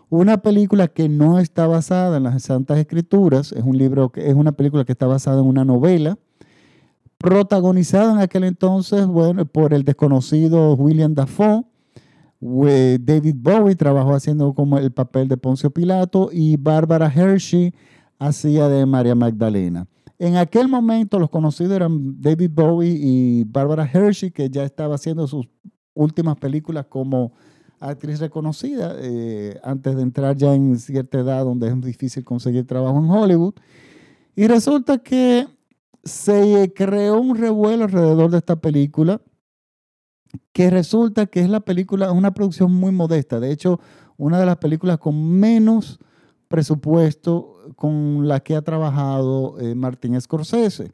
Una 0.10 0.42
película 0.42 0.88
que 0.88 1.08
no 1.08 1.40
está 1.40 1.68
basada 1.68 2.18
en 2.18 2.24
las 2.24 2.44
Santas 2.44 2.78
Escrituras, 2.80 3.52
es 3.54 3.64
un 3.64 3.78
libro 3.78 4.12
es 4.16 4.34
una 4.34 4.52
película 4.52 4.84
que 4.84 4.92
está 4.92 5.08
basada 5.08 5.40
en 5.40 5.46
una 5.46 5.64
novela 5.64 6.18
protagonizada 7.22 8.14
en 8.14 8.20
aquel 8.20 8.44
entonces, 8.44 9.06
bueno, 9.06 9.46
por 9.46 9.74
el 9.74 9.84
desconocido 9.84 10.74
William 10.74 11.14
Dafoe. 11.14 11.64
David 12.42 13.36
Bowie 13.38 13.76
trabajó 13.76 14.16
haciendo 14.16 14.56
como 14.56 14.80
el 14.80 14.92
papel 14.92 15.28
de 15.28 15.38
Poncio 15.38 15.70
Pilato 15.70 16.30
y 16.34 16.58
Barbara 16.58 17.12
Hershey 17.14 17.74
hacía 18.18 18.68
de 18.68 18.88
María 18.88 19.14
Magdalena. 19.14 19.86
En 20.22 20.38
aquel 20.38 20.68
momento 20.68 21.18
los 21.18 21.32
conocidos 21.32 21.76
eran 21.76 22.22
David 22.22 22.52
Bowie 22.54 22.96
y 22.96 23.44
Barbara 23.44 23.90
Hershey, 23.92 24.30
que 24.30 24.52
ya 24.52 24.64
estaba 24.64 24.94
haciendo 24.94 25.26
sus 25.26 25.50
últimas 25.96 26.38
películas 26.38 26.86
como 26.86 27.34
actriz 27.80 28.20
reconocida, 28.20 28.98
eh, 29.00 29.60
antes 29.64 29.96
de 29.96 30.04
entrar 30.04 30.38
ya 30.38 30.54
en 30.54 30.78
cierta 30.78 31.18
edad 31.18 31.44
donde 31.44 31.70
es 31.70 31.82
difícil 31.82 32.24
conseguir 32.24 32.68
trabajo 32.68 33.00
en 33.00 33.10
Hollywood. 33.10 33.56
Y 34.36 34.46
resulta 34.46 35.00
que 35.00 35.48
se 36.04 36.72
creó 36.76 37.20
un 37.20 37.36
revuelo 37.36 37.86
alrededor 37.86 38.30
de 38.30 38.38
esta 38.38 38.58
película, 38.58 39.22
que 40.54 40.70
resulta 40.70 41.26
que 41.26 41.40
es 41.40 41.50
la 41.50 41.62
película, 41.62 42.12
una 42.12 42.32
producción 42.32 42.72
muy 42.72 42.92
modesta. 42.92 43.40
De 43.40 43.52
hecho, 43.52 43.80
una 44.18 44.40
de 44.40 44.46
las 44.46 44.58
películas 44.58 45.00
con 45.00 45.40
menos 45.40 46.00
presupuesto 46.52 47.56
con 47.76 48.28
la 48.28 48.42
que 48.42 48.56
ha 48.56 48.62
trabajado 48.62 49.60
eh, 49.60 49.74
Martín 49.74 50.20
Scorsese. 50.22 50.92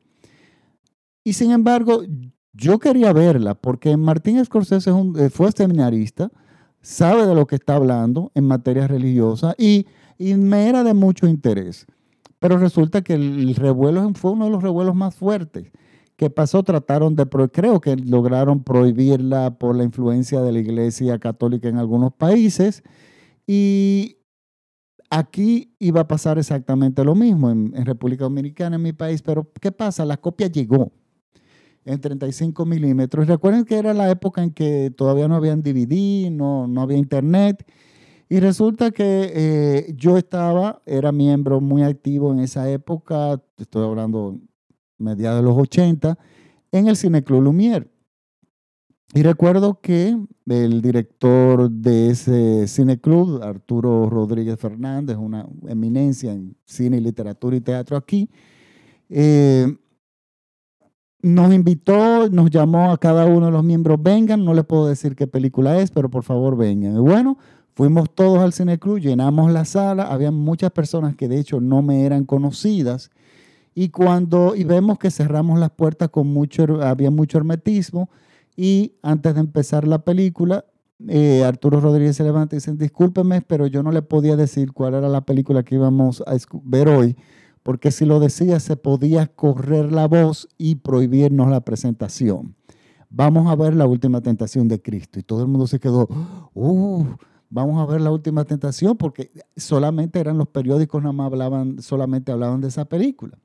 Y 1.23 1.33
sin 1.33 1.51
embargo, 1.51 2.03
yo 2.53 2.79
quería 2.79 3.11
verla 3.11 3.55
porque 3.55 3.97
Martín 3.97 4.43
Scorsese 4.45 4.91
eh, 5.17 5.29
fue 5.29 5.51
seminarista, 5.51 6.31
sabe 6.81 7.25
de 7.25 7.35
lo 7.35 7.45
que 7.45 7.55
está 7.55 7.75
hablando 7.75 8.31
en 8.33 8.45
materia 8.45 8.87
religiosa 8.87 9.53
y, 9.57 9.87
y 10.17 10.35
me 10.35 10.69
era 10.69 10.83
de 10.83 10.93
mucho 10.93 11.27
interés. 11.27 11.85
Pero 12.39 12.57
resulta 12.57 13.01
que 13.01 13.13
el 13.13 13.55
revuelo 13.55 14.09
fue 14.13 14.31
uno 14.31 14.45
de 14.45 14.51
los 14.51 14.63
revuelos 14.63 14.95
más 14.95 15.15
fuertes. 15.15 15.71
que 16.15 16.29
pasó? 16.29 16.63
Trataron 16.63 17.15
de, 17.15 17.27
creo 17.51 17.81
que 17.81 17.95
lograron 17.95 18.63
prohibirla 18.63 19.57
por 19.57 19.75
la 19.75 19.83
influencia 19.83 20.41
de 20.41 20.51
la 20.51 20.59
Iglesia 20.59 21.19
Católica 21.19 21.67
en 21.67 21.77
algunos 21.77 22.13
países. 22.13 22.83
Y 23.47 24.16
Aquí 25.09 25.73
iba 25.79 26.01
a 26.01 26.07
pasar 26.07 26.37
exactamente 26.37 27.03
lo 27.03 27.15
mismo 27.15 27.49
en, 27.49 27.85
República 27.85 28.25
Dominicana, 28.25 28.75
en 28.75 28.81
mi 28.81 28.93
país, 28.93 29.21
pero 29.21 29.49
¿qué 29.61 29.71
pasa? 29.71 30.03
La 30.03 30.17
copia 30.17 30.47
llegó 30.47 30.91
en 31.85 32.01
35 32.01 32.65
milímetros. 32.65 33.27
Recuerden 33.27 33.63
que 33.63 33.77
era 33.77 33.93
la 33.93 34.09
época 34.11 34.43
en 34.43 34.51
que 34.51 34.91
todavía 34.95 35.29
no 35.29 35.35
habían 35.35 35.63
DVD, 35.63 36.29
no, 36.29 36.67
no 36.67 36.81
había 36.81 36.97
internet. 36.97 37.65
Y 38.27 38.41
resulta 38.41 38.91
que 38.91 39.31
eh, 39.33 39.93
yo 39.95 40.17
estaba, 40.17 40.81
era 40.85 41.13
miembro 41.13 41.61
muy 41.61 41.83
activo 41.83 42.33
en 42.33 42.39
esa 42.39 42.69
época, 42.69 43.41
estoy 43.57 43.85
hablando 43.85 44.37
mediados 44.97 45.41
de 45.41 45.47
los 45.47 45.57
80, 45.57 46.17
en 46.73 46.87
el 46.87 46.97
Cineclub 46.97 47.41
Lumière. 47.41 47.87
Y 49.13 49.23
recuerdo 49.23 49.79
que 49.79 50.17
el 50.47 50.81
director 50.81 51.71
de 51.71 52.09
ese 52.09 52.67
cineclub, 52.67 53.41
Arturo 53.41 54.09
Rodríguez 54.09 54.59
Fernández, 54.59 55.17
una 55.17 55.47
eminencia 55.67 56.33
en 56.33 56.57
cine, 56.65 56.99
literatura 56.99 57.55
y 57.55 57.61
teatro 57.61 57.95
aquí, 57.95 58.29
eh, 59.09 59.77
nos 61.21 61.53
invitó, 61.53 62.29
nos 62.29 62.49
llamó 62.51 62.91
a 62.91 62.97
cada 62.97 63.25
uno 63.25 63.47
de 63.47 63.51
los 63.53 63.63
miembros, 63.63 63.97
vengan, 64.01 64.43
no 64.43 64.53
les 64.53 64.65
puedo 64.65 64.87
decir 64.87 65.15
qué 65.15 65.25
película 65.25 65.79
es, 65.79 65.89
pero 65.89 66.09
por 66.09 66.23
favor 66.23 66.57
vengan. 66.57 66.95
Y 66.95 66.99
bueno, 66.99 67.37
fuimos 67.75 68.13
todos 68.13 68.39
al 68.39 68.53
cineclub, 68.53 68.99
llenamos 68.99 69.51
la 69.51 69.63
sala, 69.65 70.03
había 70.03 70.31
muchas 70.31 70.71
personas 70.71 71.15
que 71.15 71.27
de 71.27 71.39
hecho 71.39 71.61
no 71.61 71.81
me 71.81 72.05
eran 72.05 72.25
conocidas, 72.25 73.09
y 73.73 73.89
cuando, 73.89 74.55
y 74.55 74.63
vemos 74.63 74.99
que 74.99 75.11
cerramos 75.11 75.59
las 75.59 75.71
puertas 75.71 76.09
con 76.09 76.27
mucho, 76.27 76.81
había 76.83 77.11
mucho 77.11 77.37
hermetismo, 77.37 78.09
y 78.57 78.95
antes 79.03 79.35
de 79.35 79.39
empezar 79.39 79.87
la 79.87 80.03
película, 80.03 80.65
eh, 81.07 81.43
Arturo 81.45 81.79
Rodríguez 81.79 82.15
se 82.15 82.23
levanta 82.23 82.55
y 82.55 82.57
dice, 82.57 82.73
discúlpeme, 82.73 83.41
pero 83.43 83.67
yo 83.67 83.83
no 83.83 83.91
le 83.91 84.01
podía 84.01 84.35
decir 84.35 84.73
cuál 84.73 84.95
era 84.95 85.07
la 85.07 85.21
película 85.21 85.61
que 85.61 85.75
íbamos 85.75 86.21
a 86.25 86.35
ver 86.63 86.89
hoy, 86.89 87.15
porque 87.61 87.91
si 87.91 88.05
lo 88.05 88.19
decía 88.19 88.59
se 88.59 88.75
podía 88.75 89.27
correr 89.27 89.91
la 89.91 90.07
voz 90.07 90.49
y 90.57 90.75
prohibirnos 90.75 91.49
la 91.49 91.61
presentación. 91.61 92.55
Vamos 93.09 93.47
a 93.47 93.55
ver 93.55 93.75
la 93.75 93.85
última 93.85 94.21
tentación 94.21 94.67
de 94.67 94.81
Cristo. 94.81 95.19
Y 95.19 95.23
todo 95.23 95.43
el 95.43 95.47
mundo 95.47 95.67
se 95.67 95.79
quedó, 95.79 96.07
uh, 96.55 97.05
vamos 97.49 97.79
a 97.79 97.85
ver 97.85 98.01
la 98.01 98.09
última 98.09 98.43
tentación, 98.43 98.97
porque 98.97 99.31
solamente 99.55 100.19
eran 100.19 100.39
los 100.39 100.47
periódicos, 100.47 101.03
nada 101.03 101.13
más 101.13 101.27
hablaban, 101.31 101.79
solamente 101.79 102.31
hablaban 102.31 102.59
de 102.59 102.69
esa 102.69 102.85
película. 102.85 103.37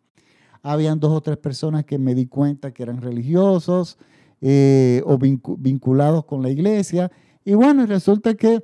Habían 0.62 0.98
dos 1.00 1.12
o 1.12 1.20
tres 1.20 1.36
personas 1.36 1.84
que 1.84 1.98
me 1.98 2.14
di 2.14 2.26
cuenta 2.26 2.72
que 2.72 2.82
eran 2.82 3.02
religiosos, 3.02 3.98
eh, 4.42 5.02
o 5.06 5.16
vinculados 5.18 6.24
con 6.24 6.42
la 6.42 6.50
iglesia. 6.50 7.10
Y 7.44 7.54
bueno, 7.54 7.86
resulta 7.86 8.34
que 8.34 8.62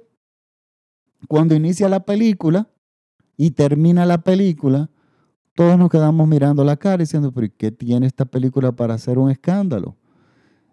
cuando 1.28 1.54
inicia 1.54 1.88
la 1.88 2.04
película 2.04 2.68
y 3.36 3.52
termina 3.52 4.04
la 4.04 4.18
película, 4.18 4.90
todos 5.54 5.78
nos 5.78 5.88
quedamos 5.88 6.26
mirando 6.26 6.64
la 6.64 6.76
cara 6.76 6.98
diciendo, 6.98 7.32
pero 7.32 7.46
¿qué 7.56 7.70
tiene 7.70 8.06
esta 8.06 8.24
película 8.24 8.72
para 8.72 8.94
hacer 8.94 9.18
un 9.18 9.30
escándalo? 9.30 9.96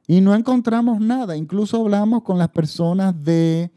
Y 0.08 0.22
no 0.22 0.34
encontramos 0.36 1.00
nada. 1.00 1.38
Incluso 1.38 1.82
hablamos 1.82 2.24
con 2.24 2.40
las 2.40 2.50
personas 2.50 3.24
de, 3.24 3.72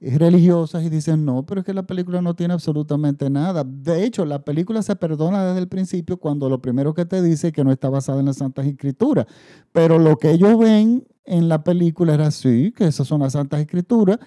religiosas 0.00 0.84
y 0.84 0.90
dicen, 0.90 1.24
no, 1.24 1.44
pero 1.44 1.60
es 1.60 1.66
que 1.66 1.74
la 1.74 1.82
película 1.82 2.22
no 2.22 2.34
tiene 2.34 2.54
absolutamente 2.54 3.28
nada. 3.30 3.64
De 3.64 4.04
hecho, 4.04 4.24
la 4.24 4.44
película 4.44 4.82
se 4.82 4.94
perdona 4.94 5.44
desde 5.44 5.60
el 5.60 5.68
principio 5.68 6.18
cuando 6.18 6.48
lo 6.48 6.62
primero 6.62 6.94
que 6.94 7.04
te 7.04 7.20
dice 7.20 7.48
es 7.48 7.52
que 7.52 7.64
no 7.64 7.72
está 7.72 7.88
basada 7.88 8.20
en 8.20 8.26
las 8.26 8.36
Santas 8.36 8.66
Escrituras. 8.66 9.26
Pero 9.72 9.98
lo 9.98 10.16
que 10.16 10.30
ellos 10.30 10.56
ven 10.58 11.06
en 11.24 11.48
la 11.48 11.64
película 11.64 12.14
era 12.14 12.28
así, 12.28 12.72
que 12.76 12.86
esas 12.86 13.08
son 13.08 13.20
las 13.20 13.32
Santas 13.32 13.60
Escrituras. 13.60 14.18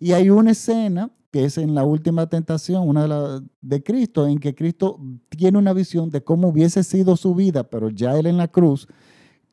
Y 0.00 0.12
hay 0.12 0.30
una 0.30 0.50
escena 0.50 1.10
que 1.30 1.44
es 1.44 1.58
en 1.58 1.76
la 1.76 1.84
última 1.84 2.28
tentación, 2.28 2.88
una 2.88 3.02
de, 3.02 3.08
las 3.08 3.42
de 3.60 3.82
Cristo, 3.84 4.26
en 4.26 4.38
que 4.38 4.56
Cristo 4.56 4.98
tiene 5.28 5.58
una 5.58 5.72
visión 5.72 6.10
de 6.10 6.24
cómo 6.24 6.48
hubiese 6.48 6.82
sido 6.82 7.16
su 7.16 7.36
vida, 7.36 7.62
pero 7.70 7.88
ya 7.88 8.18
él 8.18 8.26
en 8.26 8.36
la 8.36 8.48
cruz, 8.48 8.88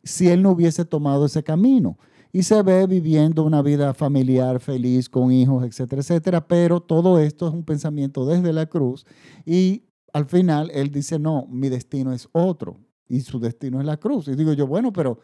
si 0.04 0.28
él 0.28 0.42
no 0.42 0.52
hubiese 0.52 0.86
tomado 0.86 1.28
ese 1.28 1.44
camino 1.44 2.00
y 2.32 2.44
se 2.44 2.62
ve 2.62 2.88
viviendo 2.88 3.44
una 3.44 3.62
vida 3.62 3.94
familiar 3.94 4.60
feliz 4.60 5.10
con 5.10 5.32
hijos, 5.32 5.66
etcétera, 5.66 6.02
etcétera. 6.02 6.48
Pero 6.48 6.82
todo 6.82 7.20
esto 7.20 7.48
es 7.48 7.54
un 7.54 7.64
pensamiento 7.64 8.26
desde 8.26 8.54
la 8.54 8.66
cruz 8.66 9.06
y 9.46 9.84
al 10.14 10.26
final 10.26 10.72
él 10.74 10.92
dice, 10.92 11.20
no, 11.20 11.46
mi 11.50 11.70
destino 11.70 12.14
es 12.14 12.28
otro 12.32 12.78
y 13.08 13.22
su 13.22 13.40
destino 13.40 13.80
es 13.80 13.86
la 13.86 13.98
cruz. 13.98 14.28
Y 14.28 14.36
digo 14.36 14.54
yo, 14.54 14.68
bueno, 14.68 14.92
pero 14.92 15.20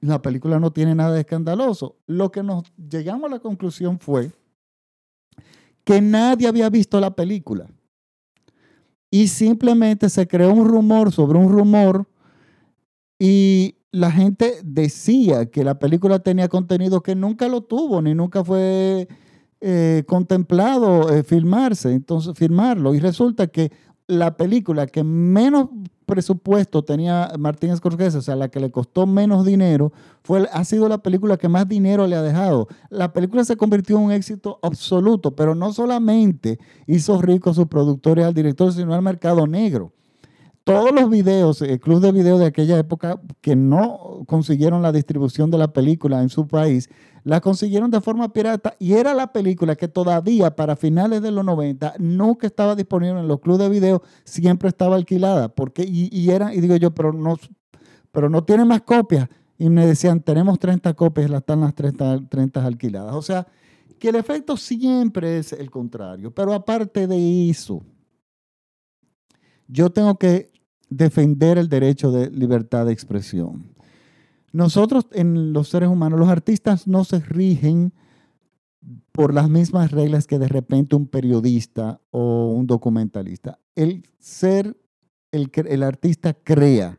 la 0.00 0.22
película 0.22 0.58
no 0.58 0.72
tiene 0.72 0.94
nada 0.94 1.14
de 1.14 1.20
escandaloso. 1.20 1.96
Lo 2.06 2.30
que 2.30 2.42
nos 2.42 2.64
llegamos 2.76 3.30
a 3.30 3.34
la 3.34 3.40
conclusión 3.40 3.98
fue 3.98 4.32
que 5.84 6.00
nadie 6.00 6.46
había 6.46 6.70
visto 6.70 7.00
la 7.00 7.14
película 7.14 7.66
y 9.10 9.28
simplemente 9.28 10.08
se 10.08 10.26
creó 10.28 10.52
un 10.52 10.68
rumor 10.68 11.12
sobre 11.12 11.38
un 11.38 11.50
rumor 11.50 12.06
y 13.18 13.76
la 13.92 14.10
gente 14.10 14.60
decía 14.62 15.46
que 15.46 15.64
la 15.64 15.78
película 15.78 16.20
tenía 16.20 16.48
contenido 16.48 17.02
que 17.02 17.14
nunca 17.14 17.48
lo 17.48 17.62
tuvo, 17.62 18.00
ni 18.02 18.14
nunca 18.14 18.44
fue 18.44 19.08
eh, 19.60 20.04
contemplado 20.06 21.10
eh, 21.10 21.22
filmarse, 21.22 21.92
entonces 21.92 22.36
filmarlo. 22.36 22.94
Y 22.94 23.00
resulta 23.00 23.48
que 23.48 23.72
la 24.06 24.36
película 24.36 24.86
que 24.86 25.02
menos 25.04 25.68
presupuesto 26.06 26.84
tenía 26.84 27.32
Martín 27.38 27.76
Scorsese, 27.76 28.18
o 28.18 28.22
sea, 28.22 28.34
la 28.36 28.48
que 28.48 28.58
le 28.58 28.70
costó 28.70 29.06
menos 29.06 29.46
dinero, 29.46 29.92
fue, 30.22 30.48
ha 30.52 30.64
sido 30.64 30.88
la 30.88 30.98
película 30.98 31.36
que 31.36 31.48
más 31.48 31.68
dinero 31.68 32.06
le 32.06 32.16
ha 32.16 32.22
dejado. 32.22 32.68
La 32.90 33.12
película 33.12 33.44
se 33.44 33.56
convirtió 33.56 33.96
en 33.96 34.04
un 34.04 34.12
éxito 34.12 34.58
absoluto, 34.62 35.36
pero 35.36 35.54
no 35.54 35.72
solamente 35.72 36.58
hizo 36.86 37.20
rico 37.22 37.50
a 37.50 37.54
sus 37.54 37.66
productores, 37.66 38.24
al 38.24 38.34
director, 38.34 38.72
sino 38.72 38.94
al 38.94 39.02
mercado 39.02 39.46
negro 39.46 39.92
todos 40.70 40.92
los 40.92 41.10
videos, 41.10 41.62
el 41.62 41.80
club 41.80 42.00
de 42.00 42.12
video 42.12 42.38
de 42.38 42.46
aquella 42.46 42.78
época 42.78 43.20
que 43.40 43.56
no 43.56 44.22
consiguieron 44.26 44.82
la 44.82 44.92
distribución 44.92 45.50
de 45.50 45.58
la 45.58 45.72
película 45.72 46.22
en 46.22 46.28
su 46.28 46.46
país, 46.46 46.88
la 47.24 47.40
consiguieron 47.40 47.90
de 47.90 48.00
forma 48.00 48.32
pirata 48.32 48.76
y 48.78 48.92
era 48.92 49.12
la 49.12 49.32
película 49.32 49.74
que 49.74 49.88
todavía 49.88 50.54
para 50.54 50.76
finales 50.76 51.22
de 51.22 51.32
los 51.32 51.44
90 51.44 51.94
nunca 51.98 52.46
estaba 52.46 52.76
disponible 52.76 53.18
en 53.18 53.26
los 53.26 53.40
clubes 53.40 53.62
de 53.62 53.68
video, 53.68 54.02
siempre 54.22 54.68
estaba 54.68 54.94
alquilada. 54.94 55.48
Porque, 55.48 55.82
y, 55.82 56.08
y, 56.12 56.30
era, 56.30 56.54
y 56.54 56.60
digo 56.60 56.76
yo, 56.76 56.92
pero 56.92 57.12
no, 57.12 57.36
pero 58.12 58.30
no 58.30 58.44
tiene 58.44 58.64
más 58.64 58.82
copias. 58.82 59.28
Y 59.58 59.68
me 59.68 59.84
decían, 59.84 60.20
tenemos 60.20 60.60
30 60.60 60.94
copias, 60.94 61.30
están 61.32 61.62
las 61.62 61.74
30, 61.74 62.28
30 62.28 62.64
alquiladas. 62.64 63.14
O 63.16 63.22
sea, 63.22 63.44
que 63.98 64.10
el 64.10 64.14
efecto 64.14 64.56
siempre 64.56 65.38
es 65.38 65.52
el 65.52 65.68
contrario. 65.68 66.30
Pero 66.30 66.54
aparte 66.54 67.08
de 67.08 67.50
eso, 67.50 67.82
yo 69.66 69.90
tengo 69.90 70.16
que 70.16 70.49
defender 70.90 71.56
el 71.56 71.68
derecho 71.68 72.10
de 72.10 72.30
libertad 72.30 72.86
de 72.86 72.92
expresión. 72.92 73.72
Nosotros, 74.52 75.06
en 75.12 75.52
los 75.52 75.68
seres 75.68 75.88
humanos, 75.88 76.18
los 76.18 76.28
artistas 76.28 76.86
no 76.86 77.04
se 77.04 77.20
rigen 77.20 77.92
por 79.12 79.32
las 79.32 79.48
mismas 79.48 79.92
reglas 79.92 80.26
que 80.26 80.38
de 80.38 80.48
repente 80.48 80.96
un 80.96 81.06
periodista 81.06 82.00
o 82.10 82.52
un 82.52 82.66
documentalista. 82.66 83.58
El 83.76 84.04
ser, 84.18 84.76
el, 85.30 85.50
el 85.54 85.82
artista 85.82 86.34
crea. 86.34 86.98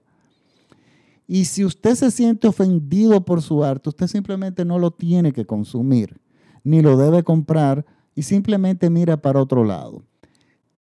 Y 1.27 1.45
si 1.45 1.65
usted 1.65 1.95
se 1.95 2.11
siente 2.11 2.47
ofendido 2.47 3.23
por 3.23 3.41
su 3.41 3.63
arte, 3.63 3.89
usted 3.89 4.07
simplemente 4.07 4.65
no 4.65 4.79
lo 4.79 4.91
tiene 4.91 5.31
que 5.33 5.45
consumir, 5.45 6.19
ni 6.63 6.81
lo 6.81 6.97
debe 6.97 7.23
comprar 7.23 7.85
y 8.15 8.23
simplemente 8.23 8.89
mira 8.89 9.17
para 9.17 9.41
otro 9.41 9.63
lado. 9.63 10.03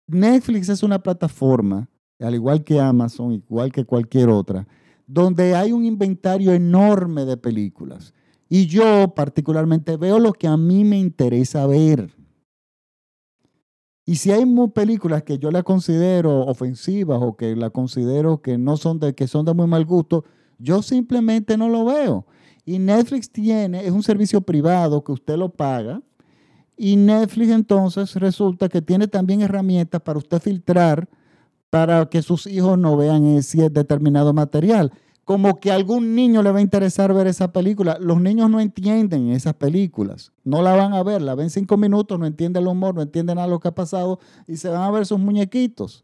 Netflix 0.07 0.69
es 0.69 0.83
una 0.83 1.01
plataforma 1.01 1.89
al 2.23 2.35
igual 2.35 2.65
que 2.65 2.81
Amazon, 2.81 3.33
igual 3.33 3.73
que 3.73 3.85
cualquier 3.85 4.29
otra, 4.29 4.67
donde 5.07 5.55
hay 5.55 5.73
un 5.73 5.85
inventario 5.85 6.53
enorme 6.53 7.25
de 7.25 7.37
películas. 7.37 8.15
Y 8.49 8.67
yo 8.67 9.15
particularmente 9.15 9.97
veo 9.97 10.19
lo 10.19 10.33
que 10.33 10.47
a 10.47 10.57
mí 10.57 10.85
me 10.85 10.99
interesa 10.99 11.67
ver. 11.67 12.15
Y 14.05 14.17
si 14.17 14.31
hay 14.31 14.45
películas 14.75 15.23
que 15.23 15.39
yo 15.39 15.51
la 15.51 15.63
considero 15.63 16.41
ofensivas 16.47 17.19
o 17.23 17.37
que 17.37 17.55
la 17.57 17.71
considero 17.71 18.43
que 18.43 18.59
no 18.59 18.77
son 18.77 18.99
de 18.99 19.15
que 19.15 19.29
son 19.29 19.45
de 19.45 19.55
muy 19.55 19.67
mal 19.67 19.85
gusto, 19.85 20.25
yo 20.59 20.83
simplemente 20.83 21.57
no 21.57 21.69
lo 21.69 21.85
veo. 21.85 22.27
Y 22.65 22.79
Netflix 22.79 23.31
tiene, 23.31 23.87
es 23.87 23.93
un 23.93 24.03
servicio 24.03 24.41
privado 24.41 25.03
que 25.03 25.13
usted 25.13 25.37
lo 25.37 25.51
paga. 25.51 26.03
Y 26.77 26.97
Netflix 26.97 27.51
entonces 27.51 28.15
resulta 28.17 28.69
que 28.69 28.83
tiene 28.83 29.07
también 29.07 29.41
herramientas 29.41 30.01
para 30.03 30.19
usted 30.19 30.41
filtrar 30.41 31.09
para 31.73 32.05
que 32.05 32.21
sus 32.21 32.47
hijos 32.47 32.79
no 32.79 32.99
vean 32.99 33.25
ese 33.25 33.71
determinado 33.71 34.35
material. 34.35 34.93
Como 35.25 35.59
que 35.59 35.71
a 35.71 35.75
algún 35.75 36.15
niño 36.15 36.43
le 36.43 36.53
va 36.53 36.59
a 36.59 36.61
interesar 36.61 37.15
ver 37.15 37.27
esa 37.27 37.51
película. 37.51 37.97
Los 37.99 38.21
niños 38.21 38.51
no 38.51 38.61
entienden 38.61 39.31
esas 39.31 39.55
películas. 39.55 40.33
No 40.45 40.61
la 40.61 40.77
van 40.77 40.93
a 40.93 41.03
ver. 41.03 41.23
La 41.23 41.35
ven 41.35 41.49
cinco 41.49 41.79
minutos, 41.79 42.19
no 42.19 42.27
entienden 42.27 42.65
el 42.65 42.69
humor, 42.69 42.95
no 42.95 43.01
entienden 43.01 43.37
nada 43.37 43.47
de 43.47 43.53
lo 43.53 43.59
que 43.59 43.69
ha 43.69 43.75
pasado 43.75 44.21
y 44.47 44.59
se 44.59 44.69
van 44.69 44.83
a 44.83 44.91
ver 44.91 45.07
sus 45.07 45.19
muñequitos. 45.19 46.03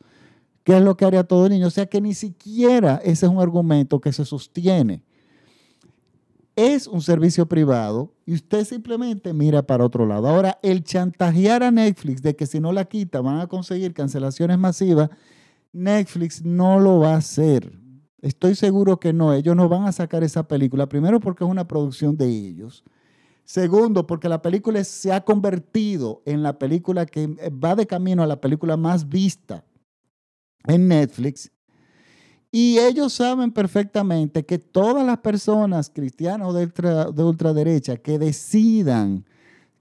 ¿Qué 0.65 0.79
es 0.79 0.83
lo 0.83 0.97
que 0.97 1.05
haría 1.05 1.23
todo 1.25 1.47
niño? 1.51 1.67
O 1.67 1.71
sea 1.71 1.85
que 1.85 2.01
ni 2.01 2.15
siquiera 2.15 3.03
ese 3.05 3.27
es 3.27 3.31
un 3.31 3.39
argumento 3.39 4.01
que 4.01 4.15
se 4.15 4.25
sostiene. 4.25 5.03
Es 6.57 6.87
un 6.87 7.03
servicio 7.03 7.47
privado 7.47 8.15
y 8.25 8.33
usted 8.33 8.65
simplemente 8.65 9.35
mira 9.35 9.61
para 9.61 9.85
otro 9.85 10.07
lado. 10.07 10.29
Ahora, 10.29 10.59
el 10.63 10.83
chantajear 10.83 11.63
a 11.63 11.71
Netflix 11.71 12.23
de 12.23 12.35
que 12.35 12.47
si 12.47 12.59
no 12.59 12.73
la 12.73 12.87
quita 12.87 13.21
van 13.21 13.41
a 13.41 13.49
conseguir 13.49 13.93
cancelaciones 13.93 14.57
masivas 14.57 15.11
Netflix 15.73 16.45
no 16.45 16.79
lo 16.81 17.01
va 17.01 17.15
a 17.15 17.19
hacer. 17.19 17.73
Estoy 18.21 18.55
seguro 18.55 18.99
que 18.99 19.13
no. 19.13 19.33
Ellos 19.33 19.55
no 19.55 19.69
van 19.69 19.85
a 19.85 19.93
sacar 19.93 20.25
esa 20.25 20.47
película. 20.47 20.89
Primero 20.89 21.21
porque 21.21 21.45
es 21.45 21.51
una 21.51 21.69
producción 21.69 22.17
de 22.17 22.27
ellos. 22.27 22.85
Segundo, 23.45 24.07
porque 24.07 24.29
la 24.29 24.43
película 24.43 24.83
se 24.85 25.13
ha 25.13 25.25
convertido 25.25 26.23
en 26.27 26.43
la 26.43 26.59
película 26.59 27.07
que 27.07 27.29
va 27.51 27.75
de 27.75 27.87
camino 27.87 28.23
a 28.23 28.27
la 28.27 28.41
película 28.41 28.77
más 28.77 29.09
vista 29.09 29.65
en 30.67 30.89
Netflix. 30.89 31.51
Y 32.51 32.79
ellos 32.79 33.13
saben 33.13 33.53
perfectamente 33.53 34.45
que 34.45 34.59
todas 34.59 35.05
las 35.07 35.19
personas 35.19 35.91
cristianas 35.91 36.53
de, 36.55 36.67
de 36.67 37.23
ultraderecha 37.25 37.97
que 37.97 38.19
decidan 38.19 39.25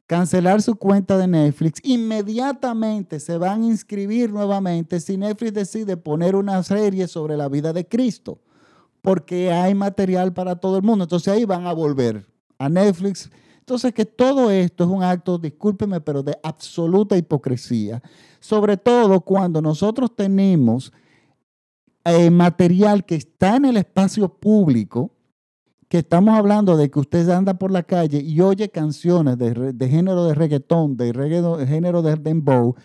cancelar 0.07 0.61
su 0.61 0.75
cuenta 0.75 1.17
de 1.17 1.27
Netflix, 1.27 1.81
inmediatamente 1.83 3.19
se 3.19 3.37
van 3.37 3.61
a 3.61 3.67
inscribir 3.67 4.31
nuevamente 4.31 5.01
si 5.01 5.17
Netflix 5.17 5.53
decide 5.53 5.97
poner 5.97 6.35
una 6.35 6.63
serie 6.63 7.07
sobre 7.07 7.35
la 7.35 7.49
vida 7.49 7.73
de 7.73 7.85
Cristo, 7.85 8.39
porque 9.01 9.51
hay 9.51 9.75
material 9.75 10.33
para 10.33 10.55
todo 10.55 10.77
el 10.77 10.83
mundo. 10.83 11.03
Entonces 11.03 11.31
ahí 11.31 11.43
van 11.43 11.67
a 11.67 11.73
volver 11.73 12.25
a 12.57 12.69
Netflix. 12.69 13.29
Entonces 13.59 13.93
que 13.93 14.05
todo 14.05 14.49
esto 14.49 14.85
es 14.85 14.89
un 14.89 15.03
acto, 15.03 15.37
discúlpeme, 15.37 15.99
pero 15.99 16.23
de 16.23 16.39
absoluta 16.41 17.17
hipocresía, 17.17 18.01
sobre 18.39 18.77
todo 18.77 19.19
cuando 19.19 19.61
nosotros 19.61 20.15
tenemos 20.15 20.93
eh, 22.05 22.29
material 22.29 23.03
que 23.03 23.15
está 23.15 23.57
en 23.57 23.65
el 23.65 23.75
espacio 23.75 24.29
público, 24.29 25.11
que 25.89 25.99
estamos 25.99 26.37
hablando 26.37 26.75
de 26.75 26.89
que 26.91 26.99
usted 26.99 27.29
anda 27.29 27.53
por 27.53 27.71
la 27.71 27.83
calle 27.83 28.19
y 28.19 28.41
oye 28.41 28.69
canciones 28.69 29.37
de, 29.37 29.89
género 29.89 30.25
de 30.25 30.35
reggaetón, 30.35 30.97
de, 30.97 31.13
de 31.13 31.67
género 31.67 32.01
de 32.01 32.15
dembow, 32.15 32.75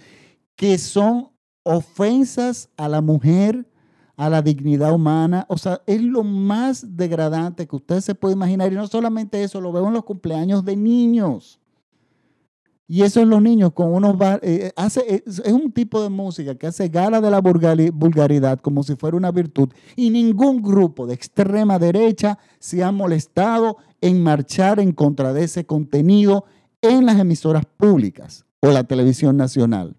que 0.54 0.78
son 0.78 1.30
ofensas 1.64 2.68
a 2.76 2.88
la 2.88 3.00
mujer, 3.00 3.68
a 4.16 4.28
la 4.28 4.42
dignidad 4.42 4.92
humana. 4.92 5.46
O 5.48 5.58
sea, 5.58 5.82
es 5.86 6.00
lo 6.02 6.22
más 6.22 6.96
degradante 6.96 7.66
que 7.66 7.76
usted 7.76 8.00
se 8.00 8.14
puede 8.14 8.34
imaginar. 8.34 8.72
Y 8.72 8.76
no 8.76 8.86
solamente 8.86 9.42
eso, 9.42 9.60
lo 9.60 9.72
veo 9.72 9.88
en 9.88 9.94
los 9.94 10.04
cumpleaños 10.04 10.64
de 10.64 10.76
niños. 10.76 11.61
Y 12.94 13.04
eso 13.04 13.22
es 13.22 13.26
los 13.26 13.40
niños 13.40 13.72
con 13.72 13.94
unos 13.94 14.20
eh, 14.20 14.38
eh, 14.42 14.72
hace, 14.76 15.00
eh, 15.08 15.22
es, 15.24 15.40
un 15.50 15.72
tipo 15.72 16.02
de 16.02 16.10
música 16.10 16.54
que 16.56 16.66
hace 16.66 16.90
gala 16.90 17.22
de 17.22 17.30
la 17.30 17.40
vulgaridad 17.40 18.60
como 18.60 18.82
si 18.82 18.96
fuera 18.96 19.16
una 19.16 19.30
virtud. 19.30 19.70
Y 19.96 20.10
ningún 20.10 20.60
grupo 20.60 21.06
de 21.06 21.14
extrema 21.14 21.78
derecha 21.78 22.38
se 22.58 22.84
ha 22.84 22.92
molestado 22.92 23.78
en 24.02 24.22
marchar 24.22 24.78
en 24.78 24.92
contra 24.92 25.32
de 25.32 25.44
ese 25.44 25.64
contenido 25.64 26.44
en 26.82 27.06
las 27.06 27.18
emisoras 27.18 27.64
públicas 27.78 28.44
o 28.60 28.70
la 28.70 28.84
televisión 28.84 29.38
nacional. 29.38 29.96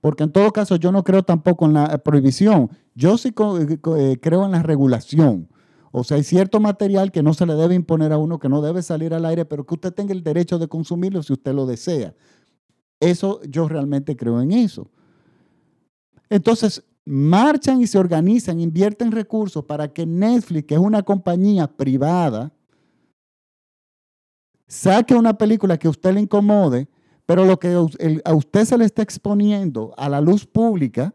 Porque 0.00 0.22
en 0.22 0.32
todo 0.32 0.50
caso 0.52 0.76
yo 0.76 0.92
no 0.92 1.04
creo 1.04 1.22
tampoco 1.22 1.66
en 1.66 1.74
la 1.74 1.98
prohibición. 1.98 2.70
Yo 2.94 3.18
sí 3.18 3.32
creo 3.32 4.46
en 4.46 4.52
la 4.52 4.62
regulación. 4.62 5.49
O 5.92 6.04
sea, 6.04 6.16
hay 6.16 6.24
cierto 6.24 6.60
material 6.60 7.10
que 7.10 7.22
no 7.22 7.34
se 7.34 7.46
le 7.46 7.54
debe 7.54 7.74
imponer 7.74 8.12
a 8.12 8.18
uno, 8.18 8.38
que 8.38 8.48
no 8.48 8.62
debe 8.62 8.82
salir 8.82 9.12
al 9.12 9.24
aire, 9.24 9.44
pero 9.44 9.66
que 9.66 9.74
usted 9.74 9.92
tenga 9.92 10.12
el 10.12 10.22
derecho 10.22 10.58
de 10.58 10.68
consumirlo 10.68 11.22
si 11.22 11.32
usted 11.32 11.52
lo 11.52 11.66
desea. 11.66 12.14
Eso 13.00 13.40
yo 13.48 13.68
realmente 13.68 14.16
creo 14.16 14.40
en 14.40 14.52
eso. 14.52 14.88
Entonces, 16.28 16.84
marchan 17.04 17.80
y 17.80 17.88
se 17.88 17.98
organizan, 17.98 18.60
invierten 18.60 19.10
recursos 19.10 19.64
para 19.64 19.92
que 19.92 20.06
Netflix, 20.06 20.66
que 20.66 20.74
es 20.74 20.80
una 20.80 21.02
compañía 21.02 21.66
privada, 21.66 22.52
saque 24.68 25.14
una 25.14 25.36
película 25.36 25.76
que 25.76 25.88
a 25.88 25.90
usted 25.90 26.14
le 26.14 26.20
incomode, 26.20 26.88
pero 27.26 27.44
lo 27.44 27.58
que 27.58 27.74
a 28.24 28.34
usted 28.34 28.64
se 28.64 28.78
le 28.78 28.84
está 28.84 29.02
exponiendo 29.02 29.92
a 29.96 30.08
la 30.08 30.20
luz 30.20 30.46
pública, 30.46 31.12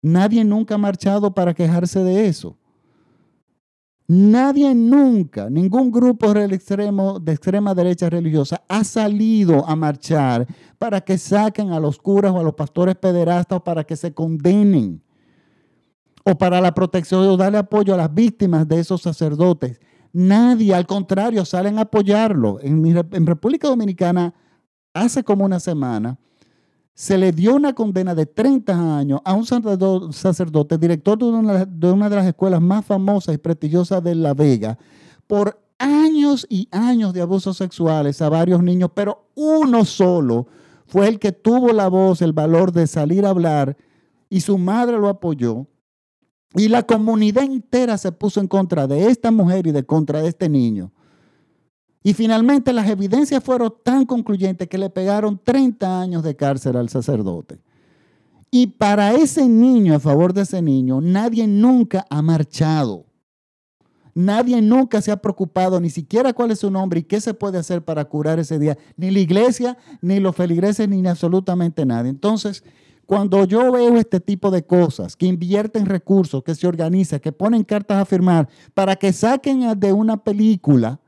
nadie 0.00 0.44
nunca 0.44 0.76
ha 0.76 0.78
marchado 0.78 1.34
para 1.34 1.54
quejarse 1.54 2.04
de 2.04 2.28
eso. 2.28 2.56
Nadie 4.10 4.74
nunca, 4.74 5.50
ningún 5.50 5.92
grupo 5.92 6.34
extremo, 6.34 7.20
de 7.20 7.32
extrema 7.32 7.74
derecha 7.74 8.08
religiosa 8.08 8.62
ha 8.66 8.82
salido 8.82 9.68
a 9.68 9.76
marchar 9.76 10.46
para 10.78 11.02
que 11.02 11.18
saquen 11.18 11.72
a 11.72 11.78
los 11.78 11.98
curas 11.98 12.32
o 12.32 12.40
a 12.40 12.42
los 12.42 12.54
pastores 12.54 12.94
pederastas 12.94 13.58
o 13.58 13.64
para 13.64 13.84
que 13.84 13.96
se 13.96 14.14
condenen 14.14 15.02
o 16.24 16.38
para 16.38 16.62
la 16.62 16.72
protección 16.72 17.20
o 17.28 17.36
darle 17.36 17.58
apoyo 17.58 17.92
a 17.92 17.98
las 17.98 18.14
víctimas 18.14 18.66
de 18.66 18.80
esos 18.80 19.02
sacerdotes. 19.02 19.78
Nadie, 20.10 20.74
al 20.74 20.86
contrario, 20.86 21.44
salen 21.44 21.76
a 21.76 21.82
apoyarlo. 21.82 22.60
En 22.62 23.26
República 23.26 23.68
Dominicana, 23.68 24.32
hace 24.94 25.22
como 25.22 25.44
una 25.44 25.60
semana, 25.60 26.18
se 26.98 27.16
le 27.16 27.30
dio 27.30 27.54
una 27.54 27.74
condena 27.74 28.12
de 28.12 28.26
30 28.26 28.98
años 28.98 29.20
a 29.24 29.32
un 29.32 29.46
sacerdote, 29.46 30.78
director 30.78 31.16
de 31.16 31.26
una, 31.26 31.64
de 31.64 32.16
las 32.16 32.26
escuelas 32.26 32.60
más 32.60 32.84
famosas 32.84 33.36
y 33.36 33.38
prestigiosas 33.38 34.02
de 34.02 34.16
La 34.16 34.34
Vega, 34.34 34.76
por 35.28 35.62
años 35.78 36.44
y 36.50 36.66
años 36.72 37.14
de 37.14 37.20
abusos 37.20 37.56
sexuales 37.56 38.20
a 38.20 38.28
varios 38.28 38.64
niños, 38.64 38.90
pero 38.92 39.28
uno 39.36 39.84
solo 39.84 40.48
fue 40.88 41.06
el 41.06 41.20
que 41.20 41.30
tuvo 41.30 41.72
la 41.72 41.86
voz, 41.86 42.20
el 42.20 42.32
valor 42.32 42.72
de 42.72 42.88
salir 42.88 43.24
a 43.24 43.30
hablar 43.30 43.76
y 44.28 44.40
su 44.40 44.58
madre 44.58 44.98
lo 44.98 45.08
apoyó. 45.08 45.68
Y 46.56 46.66
la 46.66 46.82
comunidad 46.82 47.44
entera 47.44 47.96
se 47.96 48.10
puso 48.10 48.40
en 48.40 48.48
contra 48.48 48.88
de 48.88 49.06
esta 49.06 49.30
mujer 49.30 49.68
y 49.68 49.70
de 49.70 49.86
contra 49.86 50.20
de 50.20 50.30
este 50.30 50.48
niño. 50.48 50.90
Y 52.02 52.14
finalmente 52.14 52.72
las 52.72 52.88
evidencias 52.88 53.42
fueron 53.42 53.74
tan 53.82 54.06
concluyentes 54.06 54.68
que 54.68 54.78
le 54.78 54.90
pegaron 54.90 55.40
30 55.42 56.00
años 56.00 56.22
de 56.22 56.36
cárcel 56.36 56.76
al 56.76 56.88
sacerdote. 56.88 57.60
Y 58.50 58.68
para 58.68 59.12
ese 59.12 59.46
niño, 59.48 59.94
a 59.94 60.00
favor 60.00 60.32
de 60.32 60.42
ese 60.42 60.62
niño, 60.62 61.00
nadie 61.00 61.46
nunca 61.46 62.06
ha 62.08 62.22
marchado. 62.22 63.04
Nadie 64.14 64.60
nunca 64.62 65.00
se 65.00 65.12
ha 65.12 65.16
preocupado 65.16 65.80
ni 65.80 65.90
siquiera 65.90 66.32
cuál 66.32 66.50
es 66.50 66.60
su 66.60 66.70
nombre 66.70 67.00
y 67.00 67.02
qué 67.04 67.20
se 67.20 67.34
puede 67.34 67.58
hacer 67.58 67.84
para 67.84 68.04
curar 68.06 68.38
ese 68.38 68.58
día. 68.58 68.76
Ni 68.96 69.10
la 69.10 69.20
iglesia, 69.20 69.76
ni 70.00 70.18
los 70.18 70.34
feligreses, 70.34 70.88
ni 70.88 71.06
absolutamente 71.06 71.84
nadie. 71.86 72.10
Entonces, 72.10 72.64
cuando 73.06 73.44
yo 73.44 73.70
veo 73.70 73.96
este 73.96 74.18
tipo 74.18 74.50
de 74.50 74.64
cosas, 74.64 75.14
que 75.14 75.26
invierten 75.26 75.86
recursos, 75.86 76.42
que 76.42 76.54
se 76.54 76.66
organizan, 76.66 77.20
que 77.20 77.32
ponen 77.32 77.64
cartas 77.64 78.02
a 78.02 78.04
firmar 78.04 78.48
para 78.74 78.96
que 78.96 79.12
saquen 79.12 79.78
de 79.78 79.92
una 79.92 80.16
película 80.16 81.00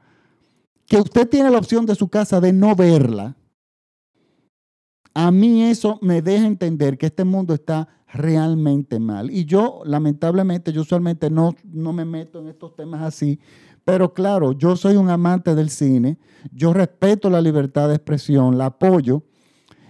que 0.91 0.97
usted 0.97 1.29
tiene 1.29 1.51
la 1.51 1.59
opción 1.59 1.87
de 1.87 1.95
su 1.95 2.09
casa 2.09 2.41
de 2.41 2.53
no 2.53 2.75
verla, 2.75 3.37
a 5.15 5.31
mí 5.31 5.63
eso 5.63 6.01
me 6.03 6.21
deja 6.21 6.45
entender 6.45 6.99
que 6.99 7.07
este 7.07 7.23
mundo 7.23 7.55
está 7.55 7.87
realmente 8.13 8.99
mal. 8.99 9.31
Y 9.31 9.45
yo, 9.45 9.83
lamentablemente, 9.85 10.73
yo 10.73 10.81
usualmente 10.81 11.31
no, 11.31 11.55
no 11.63 11.93
me 11.93 12.05
meto 12.05 12.41
en 12.41 12.49
estos 12.49 12.75
temas 12.75 13.03
así, 13.03 13.39
pero 13.85 14.13
claro, 14.13 14.51
yo 14.51 14.75
soy 14.75 14.97
un 14.97 15.11
amante 15.11 15.55
del 15.55 15.71
cine, 15.71 16.19
yo 16.51 16.73
respeto 16.73 17.31
la 17.31 17.41
libertad 17.41 17.89
de 17.89 17.95
expresión, 17.95 18.59
la 18.59 18.67
apoyo, 18.67 19.23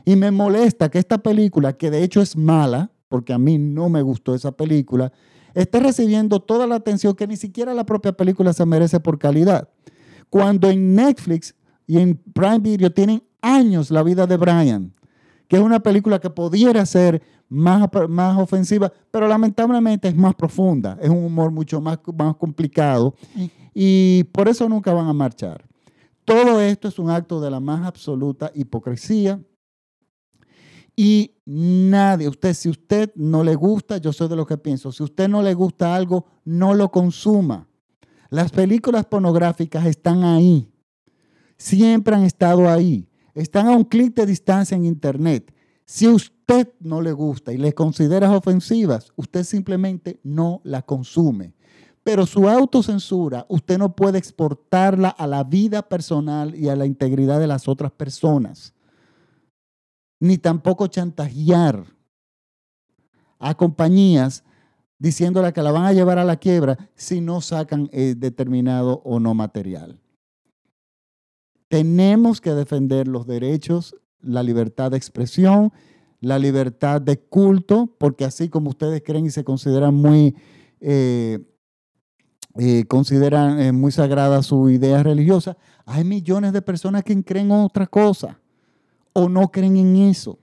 y 0.05 0.17
me 0.17 0.31
molesta 0.31 0.91
que 0.91 0.99
esta 0.99 1.17
película, 1.17 1.73
que 1.79 1.91
de 1.91 2.05
hecho 2.05 2.21
es 2.21 2.37
mala, 2.37 2.93
porque 3.09 3.33
a 3.33 3.39
mí 3.39 3.57
no 3.57 3.89
me 3.89 4.03
gustó 4.03 4.35
esa 4.35 4.53
película, 4.53 5.15
esté 5.55 5.81
recibiendo 5.81 6.41
toda 6.41 6.67
la 6.67 6.75
atención 6.75 7.15
que 7.15 7.27
ni 7.27 7.39
siquiera 7.39 7.73
la 7.73 7.87
propia 7.87 8.13
película 8.13 8.53
se 8.53 8.67
merece 8.67 9.01
por 9.01 9.19
calidad. 9.19 9.71
Cuando 10.31 10.71
en 10.71 10.95
Netflix 10.95 11.55
y 11.87 11.99
en 11.99 12.17
Prime 12.17 12.61
Video 12.61 12.91
tienen 12.91 13.23
años 13.43 13.91
la 13.91 14.03
vida 14.03 14.27
de 14.27 14.37
Brian, 14.37 14.95
que 15.49 15.57
es 15.57 15.63
una 15.63 15.81
película 15.81 16.21
que 16.21 16.31
pudiera 16.31 16.87
ser 16.87 17.21
más, 17.49 17.89
más 18.09 18.39
ofensiva, 18.39 18.93
pero 19.11 19.27
lamentablemente 19.27 20.09
es 20.09 20.15
más 20.15 20.35
profunda, 20.37 20.97
es 21.03 21.11
un 21.11 21.25
humor 21.25 21.51
mucho 21.51 21.81
más, 21.81 21.99
más 22.17 22.37
complicado 22.37 23.17
y 23.75 24.25
por 24.33 24.49
eso 24.49 24.69
nunca 24.69 24.95
van 24.95 25.09
a 25.09 25.13
marchar. 25.13 25.67
Todo 26.25 26.61
esto 26.61 26.87
es 26.87 26.99
un 27.01 27.11
acto 27.11 27.41
de 27.41 27.51
la 27.51 27.59
más 27.59 27.85
absoluta 27.85 28.53
hipocresía 28.55 29.41
y 30.95 31.35
nadie, 31.45 32.29
usted, 32.29 32.55
si 32.55 32.69
usted 32.69 33.11
no 33.17 33.43
le 33.43 33.57
gusta, 33.57 33.97
yo 33.97 34.13
soy 34.13 34.29
de 34.29 34.37
lo 34.37 34.47
que 34.47 34.59
pienso, 34.59 34.93
si 34.93 35.03
usted 35.03 35.29
no 35.29 35.43
le 35.43 35.55
gusta 35.55 35.95
algo, 35.95 36.27
no 36.45 36.75
lo 36.75 36.91
consuma. 36.91 37.67
Las 38.31 38.53
películas 38.53 39.05
pornográficas 39.07 39.85
están 39.87 40.23
ahí. 40.23 40.73
Siempre 41.59 42.15
han 42.15 42.23
estado 42.23 42.71
ahí. 42.71 43.09
Están 43.35 43.67
a 43.67 43.77
un 43.77 43.85
clic 43.85 44.15
de 44.15 44.25
distancia 44.25 44.77
en 44.77 44.85
Internet. 44.85 45.53
Si 45.85 46.07
usted 46.07 46.73
no 46.79 47.03
le 47.03 47.13
gusta 47.13 47.53
y 47.53 47.59
le 47.59 47.75
considera 47.75 48.31
ofensivas, 48.31 49.13
usted 49.17 49.43
simplemente 49.43 50.21
no 50.23 50.61
la 50.63 50.83
consume. 50.83 51.55
Pero 52.05 52.25
su 52.25 52.49
autocensura, 52.49 53.45
usted 53.49 53.79
no 53.79 53.95
puede 53.95 54.19
exportarla 54.19 55.09
a 55.09 55.27
la 55.27 55.43
vida 55.43 55.83
personal 55.83 56.55
y 56.55 56.69
a 56.69 56.77
la 56.77 56.87
integridad 56.87 57.41
de 57.41 57.49
las 57.49 57.67
otras 57.67 57.91
personas. 57.91 58.75
Ni 60.21 60.39
tampoco 60.39 60.87
chantajear 60.87 61.85
a 63.39 63.55
compañías 63.55 64.45
diciéndole 65.01 65.53
que 65.53 65.63
la 65.63 65.73
van 65.73 65.87
a 65.87 65.93
llevar 65.93 66.19
a 66.19 66.25
la 66.25 66.37
quiebra 66.37 66.79
si 66.95 67.21
no 67.21 67.41
sacan 67.41 67.89
eh, 67.91 68.15
determinado 68.17 69.01
o 69.05 69.19
no 69.19 69.35
material. 69.35 69.99
Tenemos 71.69 72.41
que 72.41 72.51
defender 72.51 73.09
los 73.09 73.27
derechos, 73.27 73.97
la 74.21 74.43
libertad 74.43 74.91
de 74.91 74.99
expresión, 74.99 75.73
la 76.21 76.39
libertad 76.39 77.01
de 77.01 77.19
culto, 77.19 77.97
porque 77.99 78.27
así 78.27 78.51
como 78.51 78.71
ustedes 78.71 79.03
creen 79.03 79.25
y 79.25 79.31
se 79.31 79.43
consideran 79.43 79.95
muy, 79.95 80.37
eh, 80.81 81.39
eh, 82.59 82.85
consideran 82.87 83.75
muy 83.75 83.93
sagrada 83.93 84.43
su 84.43 84.69
idea 84.69 85.03
religiosa, 85.03 85.57
hay 85.87 86.05
millones 86.05 86.53
de 86.53 86.61
personas 86.61 87.05
que 87.05 87.25
creen 87.25 87.51
otra 87.53 87.87
cosa 87.87 88.39
o 89.15 89.31
no 89.31 89.51
creen 89.51 89.79
en 89.79 89.97
eso 89.97 90.39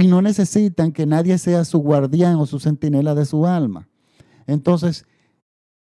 y 0.00 0.06
no 0.06 0.22
necesitan 0.22 0.92
que 0.92 1.06
nadie 1.06 1.38
sea 1.38 1.64
su 1.64 1.78
guardián 1.78 2.36
o 2.36 2.46
su 2.46 2.58
centinela 2.58 3.14
de 3.14 3.24
su 3.24 3.46
alma. 3.46 3.88
Entonces, 4.46 5.06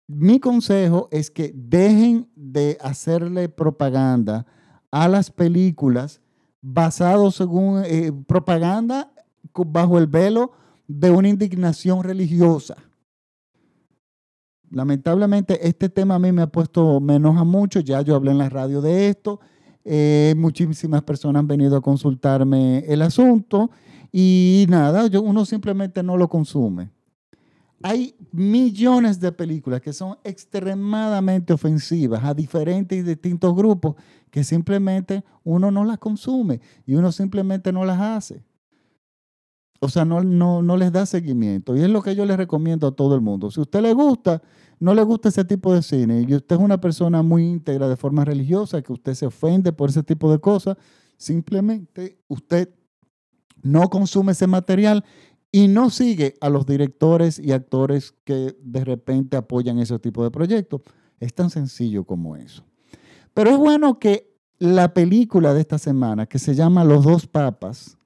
mi 0.07 0.39
consejo 0.39 1.07
es 1.11 1.31
que 1.31 1.53
dejen 1.55 2.29
de 2.35 2.77
hacerle 2.81 3.49
propaganda 3.49 4.45
a 4.91 5.07
las 5.07 5.31
películas 5.31 6.21
basados 6.61 7.35
según 7.35 7.83
eh, 7.85 8.11
propaganda 8.27 9.11
bajo 9.53 9.97
el 9.97 10.07
velo 10.07 10.51
de 10.87 11.11
una 11.11 11.29
indignación 11.29 12.03
religiosa. 12.03 12.75
Lamentablemente 14.69 15.67
este 15.67 15.89
tema 15.89 16.15
a 16.15 16.19
mí 16.19 16.31
me 16.31 16.43
ha 16.43 16.47
puesto, 16.47 16.99
me 16.99 17.15
enoja 17.15 17.43
mucho, 17.43 17.79
ya 17.79 18.01
yo 18.01 18.15
hablé 18.15 18.31
en 18.31 18.37
la 18.37 18.49
radio 18.49 18.81
de 18.81 19.09
esto, 19.09 19.39
eh, 19.83 20.33
muchísimas 20.37 21.01
personas 21.01 21.39
han 21.41 21.47
venido 21.47 21.75
a 21.75 21.81
consultarme 21.81 22.79
el 22.87 23.01
asunto 23.01 23.71
y 24.11 24.65
nada, 24.69 25.07
uno 25.21 25.45
simplemente 25.45 26.03
no 26.03 26.17
lo 26.17 26.27
consume. 26.27 26.91
Hay 27.83 28.15
millones 28.31 29.19
de 29.19 29.31
películas 29.31 29.81
que 29.81 29.93
son 29.93 30.17
extremadamente 30.23 31.53
ofensivas 31.53 32.23
a 32.23 32.33
diferentes 32.33 32.97
y 32.97 33.01
distintos 33.01 33.55
grupos 33.55 33.95
que 34.29 34.43
simplemente 34.43 35.23
uno 35.43 35.71
no 35.71 35.83
las 35.83 35.97
consume 35.97 36.61
y 36.85 36.95
uno 36.95 37.11
simplemente 37.11 37.71
no 37.71 37.83
las 37.83 37.99
hace. 37.99 38.43
O 39.79 39.89
sea, 39.89 40.05
no, 40.05 40.23
no, 40.23 40.61
no 40.61 40.77
les 40.77 40.91
da 40.91 41.07
seguimiento. 41.07 41.75
Y 41.75 41.81
es 41.81 41.89
lo 41.89 42.03
que 42.03 42.15
yo 42.15 42.23
les 42.25 42.37
recomiendo 42.37 42.85
a 42.85 42.95
todo 42.95 43.15
el 43.15 43.21
mundo. 43.21 43.49
Si 43.49 43.59
a 43.59 43.63
usted 43.63 43.81
le 43.81 43.93
gusta, 43.93 44.39
no 44.79 44.93
le 44.93 45.01
gusta 45.01 45.29
ese 45.29 45.43
tipo 45.43 45.73
de 45.73 45.81
cine 45.81 46.21
y 46.27 46.35
usted 46.35 46.55
es 46.55 46.61
una 46.61 46.79
persona 46.79 47.23
muy 47.23 47.47
íntegra 47.47 47.89
de 47.89 47.95
forma 47.95 48.23
religiosa, 48.23 48.81
que 48.83 48.93
usted 48.93 49.15
se 49.15 49.25
ofende 49.25 49.73
por 49.73 49.89
ese 49.89 50.03
tipo 50.03 50.31
de 50.31 50.39
cosas, 50.39 50.77
simplemente 51.17 52.19
usted 52.27 52.69
no 53.63 53.89
consume 53.89 54.31
ese 54.33 54.47
material 54.47 55.03
y 55.51 55.67
no 55.67 55.89
sigue 55.89 56.35
a 56.39 56.49
los 56.49 56.65
directores 56.65 57.37
y 57.39 57.51
actores 57.51 58.13
que 58.23 58.55
de 58.61 58.85
repente 58.85 59.37
apoyan 59.37 59.79
ese 59.79 59.99
tipo 59.99 60.23
de 60.23 60.31
proyectos. 60.31 60.81
Es 61.19 61.33
tan 61.33 61.49
sencillo 61.49 62.03
como 62.03 62.35
eso. 62.35 62.63
Pero 63.33 63.51
es 63.51 63.57
bueno 63.57 63.99
que 63.99 64.31
la 64.59 64.93
película 64.93 65.53
de 65.53 65.61
esta 65.61 65.77
semana, 65.77 66.25
que 66.25 66.39
se 66.39 66.55
llama 66.55 66.83
Los 66.83 67.03
dos 67.03 67.27
papas, 67.27 67.97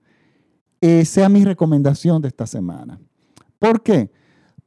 eh, 0.82 1.06
sea 1.06 1.30
mi 1.30 1.44
recomendación 1.44 2.22
de 2.22 2.30
esta 2.30 2.48
semana. 2.48 3.00
¿Por 3.60 3.82
qué? 3.84 4.12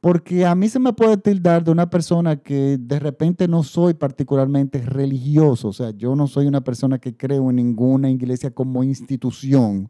Porque 0.01 0.45
a 0.45 0.55
mí 0.55 0.69
se 0.69 0.79
me 0.79 0.93
puede 0.93 1.17
tildar 1.17 1.63
de 1.63 1.71
una 1.71 1.89
persona 1.89 2.37
que 2.37 2.77
de 2.79 2.99
repente 2.99 3.47
no 3.47 3.63
soy 3.63 3.93
particularmente 3.93 4.81
religioso, 4.81 5.69
o 5.69 5.73
sea, 5.73 5.91
yo 5.91 6.15
no 6.15 6.27
soy 6.27 6.47
una 6.47 6.61
persona 6.61 6.99
que 6.99 7.15
creo 7.15 7.49
en 7.49 7.57
ninguna 7.57 8.09
iglesia 8.09 8.51
como 8.51 8.83
institución. 8.83 9.89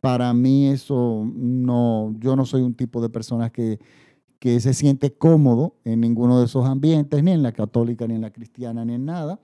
Para 0.00 0.32
mí 0.32 0.68
eso 0.68 1.26
no, 1.34 2.14
yo 2.18 2.36
no 2.36 2.46
soy 2.46 2.62
un 2.62 2.74
tipo 2.74 3.02
de 3.02 3.10
persona 3.10 3.50
que, 3.50 3.78
se 4.40 4.72
siente 4.72 5.12
cómodo 5.12 5.74
en 5.84 6.00
ninguno 6.00 6.38
de 6.38 6.46
esos 6.46 6.64
ambientes, 6.64 7.22
ni 7.22 7.32
en 7.32 7.42
la 7.42 7.52
católica, 7.52 8.06
ni 8.06 8.14
en 8.14 8.22
la 8.22 8.30
cristiana, 8.30 8.84
ni 8.86 8.94
en 8.94 9.04
nada. 9.04 9.38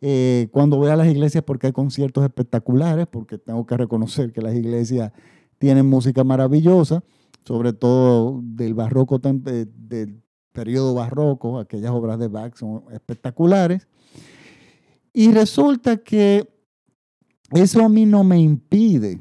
Eh, 0.00 0.48
cuando 0.52 0.76
voy 0.76 0.88
a 0.88 0.96
las 0.96 1.08
iglesias 1.08 1.42
porque 1.44 1.66
hay 1.66 1.72
conciertos 1.72 2.22
espectaculares, 2.22 3.08
porque 3.08 3.38
tengo 3.38 3.66
que 3.66 3.76
reconocer 3.76 4.32
que 4.32 4.40
las 4.40 4.54
iglesias 4.54 5.12
tienen 5.58 5.86
música 5.86 6.22
maravillosa, 6.22 7.02
sobre 7.44 7.72
todo 7.72 8.40
del 8.42 8.74
barroco, 8.74 9.18
del 9.18 10.22
periodo 10.52 10.94
barroco, 10.94 11.58
aquellas 11.58 11.90
obras 11.90 12.18
de 12.18 12.28
Bach 12.28 12.54
son 12.56 12.84
espectaculares. 12.92 13.88
Y 15.12 15.32
resulta 15.32 15.96
que 15.96 16.48
eso 17.50 17.84
a 17.84 17.88
mí 17.88 18.06
no 18.06 18.22
me 18.22 18.38
impide 18.38 19.18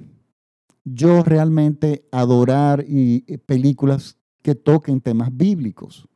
yo 0.94 1.24
realmente 1.24 2.06
adorar 2.12 2.86
y, 2.88 3.24
y 3.28 3.38
películas 3.38 4.18
que 4.42 4.56
toquen 4.56 5.02
temas 5.02 5.36
bíblicos. 5.36 6.08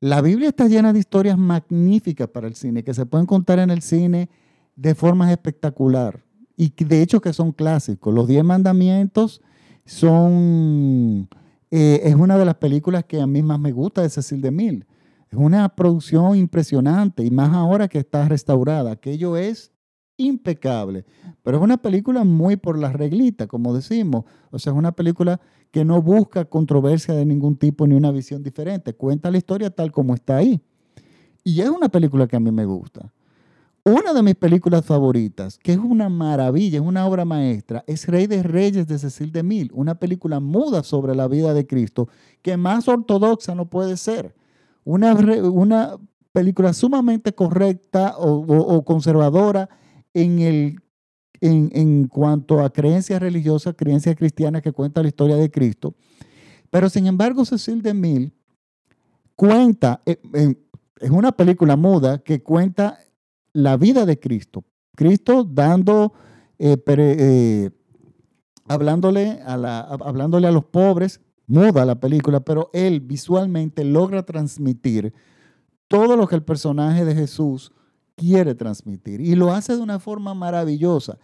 La 0.00 0.20
Biblia 0.20 0.48
está 0.48 0.66
llena 0.66 0.92
de 0.92 0.98
historias 0.98 1.38
magníficas 1.38 2.28
para 2.28 2.48
el 2.48 2.54
cine, 2.54 2.82
que 2.82 2.94
se 2.94 3.06
pueden 3.06 3.26
contar 3.26 3.58
en 3.58 3.70
el 3.70 3.82
cine 3.82 4.28
de 4.74 4.94
formas 4.94 5.30
espectacular 5.30 6.24
y 6.56 6.84
de 6.84 7.02
hecho 7.02 7.20
que 7.20 7.32
son 7.32 7.52
clásicos. 7.52 8.14
Los 8.14 8.28
Diez 8.28 8.44
Mandamientos 8.44 9.40
son, 9.84 11.28
eh, 11.70 12.00
es 12.04 12.14
una 12.14 12.38
de 12.38 12.44
las 12.44 12.56
películas 12.56 13.04
que 13.04 13.20
a 13.20 13.26
mí 13.26 13.42
más 13.42 13.58
me 13.58 13.72
gusta 13.72 14.02
de 14.02 14.10
Cecil 14.10 14.40
de 14.40 14.50
Mil. 14.50 14.86
Es 15.30 15.38
una 15.38 15.68
producción 15.70 16.36
impresionante 16.36 17.24
y 17.24 17.30
más 17.30 17.52
ahora 17.54 17.88
que 17.88 17.98
está 17.98 18.28
restaurada. 18.28 18.92
Aquello 18.92 19.36
es 19.36 19.71
impecable, 20.26 21.04
pero 21.42 21.58
es 21.58 21.62
una 21.62 21.76
película 21.76 22.24
muy 22.24 22.56
por 22.56 22.78
la 22.78 22.92
reglita, 22.92 23.46
como 23.46 23.74
decimos. 23.74 24.24
O 24.50 24.58
sea, 24.58 24.72
es 24.72 24.78
una 24.78 24.92
película 24.92 25.40
que 25.70 25.84
no 25.84 26.00
busca 26.02 26.44
controversia 26.44 27.14
de 27.14 27.24
ningún 27.24 27.56
tipo 27.56 27.86
ni 27.86 27.94
una 27.94 28.12
visión 28.12 28.42
diferente. 28.42 28.94
Cuenta 28.94 29.30
la 29.30 29.38
historia 29.38 29.70
tal 29.70 29.90
como 29.90 30.14
está 30.14 30.36
ahí. 30.36 30.60
Y 31.42 31.60
es 31.60 31.68
una 31.68 31.88
película 31.88 32.26
que 32.26 32.36
a 32.36 32.40
mí 32.40 32.50
me 32.52 32.64
gusta. 32.64 33.12
Una 33.84 34.12
de 34.12 34.22
mis 34.22 34.36
películas 34.36 34.84
favoritas, 34.84 35.58
que 35.58 35.72
es 35.72 35.78
una 35.78 36.08
maravilla, 36.08 36.78
es 36.78 36.84
una 36.84 37.04
obra 37.04 37.24
maestra, 37.24 37.82
es 37.88 38.06
Rey 38.06 38.28
de 38.28 38.44
Reyes 38.44 38.86
de 38.86 38.96
Cecil 38.96 39.32
de 39.32 39.42
Mil, 39.42 39.72
una 39.74 39.96
película 39.96 40.38
muda 40.38 40.84
sobre 40.84 41.16
la 41.16 41.26
vida 41.26 41.52
de 41.52 41.66
Cristo, 41.66 42.08
que 42.42 42.56
más 42.56 42.86
ortodoxa 42.86 43.56
no 43.56 43.68
puede 43.68 43.96
ser. 43.96 44.36
Una, 44.84 45.98
película 46.30 46.72
sumamente 46.72 47.34
correcta 47.34 48.14
o 48.16 48.84
conservadora 48.84 49.68
en 50.14 50.38
el 50.40 50.82
en, 51.42 52.06
cuanto 52.06 52.60
a 52.60 52.72
creencias 52.72 53.20
religiosas, 53.20 53.74
creencias 53.76 54.16
cristianas 54.16 54.62
que 54.62 54.72
cuenta 54.72 55.02
la 55.02 55.08
historia 55.08 55.36
de 55.36 55.50
Cristo. 55.50 55.94
Pero 56.70 56.88
sin 56.88 57.06
embargo, 57.06 57.44
Cecil 57.44 57.82
de 57.82 57.94
Mil 57.94 58.32
cuenta, 59.34 60.02
eh, 60.06 60.20
es 61.00 61.10
una 61.10 61.32
película 61.32 61.76
muda 61.76 62.18
que 62.18 62.42
cuenta 62.42 62.98
la 63.52 63.76
vida 63.76 64.06
de 64.06 64.18
Cristo. 64.18 64.64
Cristo 64.94 65.42
dando, 65.44 66.12
eh, 66.58 66.76
eh, 66.86 67.70
hablándole, 68.68 69.40
a 69.44 69.56
la, 69.56 69.80
hablándole 69.80 70.46
a 70.46 70.52
los 70.52 70.64
pobres, 70.64 71.20
muda 71.48 71.84
la 71.84 71.96
película, 71.96 72.40
pero 72.40 72.70
él 72.72 73.00
visualmente 73.00 73.84
logra 73.84 74.22
transmitir 74.22 75.12
todo 75.88 76.16
lo 76.16 76.26
que 76.28 76.36
el 76.36 76.44
personaje 76.44 77.04
de 77.04 77.14
Jesús 77.14 77.72
quiere 78.16 78.54
transmitir 78.54 79.20
y 79.20 79.34
lo 79.34 79.52
hace 79.52 79.76
de 79.76 79.82
una 79.82 79.98
forma 79.98 80.34
maravillosa. 80.34 81.18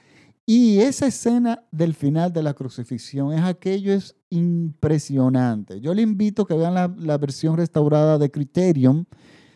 Y 0.50 0.78
esa 0.78 1.06
escena 1.06 1.62
del 1.70 1.92
final 1.92 2.32
de 2.32 2.42
la 2.42 2.54
crucifixión 2.54 3.34
es 3.34 3.42
aquello 3.42 3.92
es 3.92 4.16
impresionante. 4.30 5.78
Yo 5.78 5.92
le 5.92 6.00
invito 6.00 6.46
que 6.46 6.54
vean 6.54 6.72
la, 6.72 7.18
versión 7.18 7.58
restaurada 7.58 8.16
de 8.16 8.30
Criterion. 8.30 9.06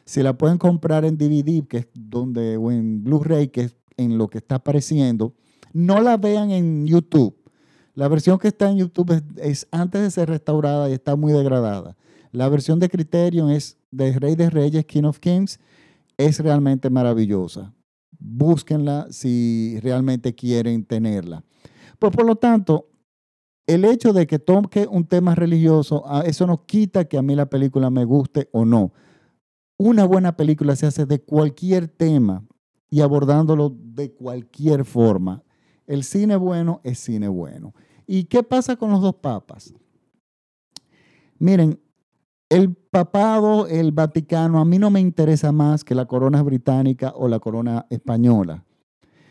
Si 0.05 0.23
la 0.23 0.37
pueden 0.37 0.59
comprar 0.59 1.07
en 1.07 1.17
DVD, 1.17 1.67
que 1.67 1.79
es 1.79 1.89
donde, 1.95 2.59
o 2.59 2.71
en 2.71 3.03
Blu-ray, 3.05 3.49
que 3.49 3.63
es 3.63 3.77
en 3.97 4.19
lo 4.19 4.29
que 4.29 4.37
está 4.37 4.57
apareciendo, 4.57 5.35
no 5.73 5.99
la 6.03 6.19
vean 6.19 6.51
en 6.51 6.87
YouTube. 6.87 7.37
La 7.95 8.09
versión 8.09 8.39
que 8.39 8.49
está 8.49 8.71
en 8.71 8.77
YouTube 8.77 9.13
es, 9.13 9.23
es, 9.43 9.69
antes 9.71 10.03
de 10.03 10.11
ser 10.11 10.29
restaurada 10.29 10.91
y 10.91 10.93
está 10.93 11.17
muy 11.17 11.33
degradada. 11.33 11.97
La 12.33 12.51
versión 12.51 12.79
de 12.81 12.91
Criterion 12.91 13.51
es 13.51 13.79
de 13.91 14.19
Rey 14.19 14.35
de 14.35 14.51
Reyes, 14.51 14.85
King 14.85 15.05
of 15.05 15.21
Kings, 15.21 15.59
es 16.17 16.41
realmente 16.41 16.91
maravillosa 16.91 17.75
búsquenla 18.23 19.09
si 19.11 19.79
realmente 19.81 20.35
quieren 20.35 20.85
tenerla. 20.85 21.45
Pues 21.99 22.15
por 22.15 22.25
lo 22.25 22.37
tanto, 22.37 22.89
el 23.67 23.85
hecho 23.85 24.13
de 24.13 24.27
que 24.27 24.39
toque 24.39 24.87
un 24.87 25.07
tema 25.07 25.35
religioso, 25.35 26.03
ah, 26.07 26.23
eso 26.25 26.47
no 26.47 26.65
quita 26.65 27.05
que 27.05 27.19
a 27.19 27.23
mí 27.23 27.35
la 27.35 27.47
película 27.47 27.91
me 27.91 28.05
guste 28.05 28.49
o 28.53 28.65
no. 28.65 28.93
Una 29.79 30.05
buena 30.05 30.37
película 30.37 30.77
se 30.77 30.87
hace 30.87 31.07
de 31.07 31.21
cualquier 31.21 31.89
tema 31.89 32.45
y 32.91 33.01
abordándolo 33.01 33.75
de 33.77 34.13
cualquier 34.13 34.85
forma. 34.85 35.43
El 35.87 36.05
cine 36.05 36.37
bueno 36.37 36.81
es 36.85 36.99
cine 36.99 37.29
bueno. 37.29 37.75
¿Y 38.07 38.25
qué 38.25 38.43
pasa 38.43 38.77
con 38.77 38.91
los 38.91 39.01
dos 39.01 39.17
papas? 39.17 39.75
Miren, 41.39 41.81
el 42.53 42.75
papado, 42.75 43.67
el 43.67 43.93
Vaticano, 43.93 44.61
a 44.61 44.65
mí 44.67 44.79
no 44.79 44.91
me 44.91 45.01
interesa 45.01 45.53
más 45.53 45.85
que 45.85 45.95
la 45.95 46.05
corona 46.05 46.43
británica 46.43 47.15
o 47.17 47.27
la 47.27 47.39
corona 47.39 47.87
española. 47.89 48.63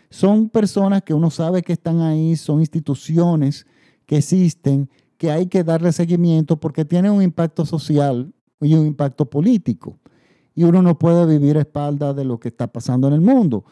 Son 0.10 0.49
personas 0.49 1.03
que 1.03 1.13
uno 1.13 1.29
sabe 1.29 1.62
que 1.62 1.73
están 1.73 2.01
ahí, 2.01 2.36
son 2.36 2.62
instituciones 2.62 3.67
que 4.07 4.17
existen, 4.17 4.89
que 5.17 5.29
hay 5.29 5.45
que 5.45 5.63
darle 5.63 5.91
seguimiento 5.91 6.60
porque 6.60 6.84
tienen 6.84 7.12
un 7.12 7.21
impacto 7.21 7.63
social 7.63 8.34
y 8.60 8.73
un 8.73 8.88
impacto 8.88 9.29
político. 9.29 9.99
Y 10.55 10.63
uno 10.63 10.81
no 10.81 10.97
puede 10.97 11.27
vivir 11.27 11.57
a 11.57 11.62
espaldas 11.62 12.15
de 12.15 12.25
lo 12.25 12.39
que 12.39 12.47
está 12.47 12.65
pasando 12.65 13.07
en 13.07 13.13
el 13.13 13.21
mundo. 13.21 13.65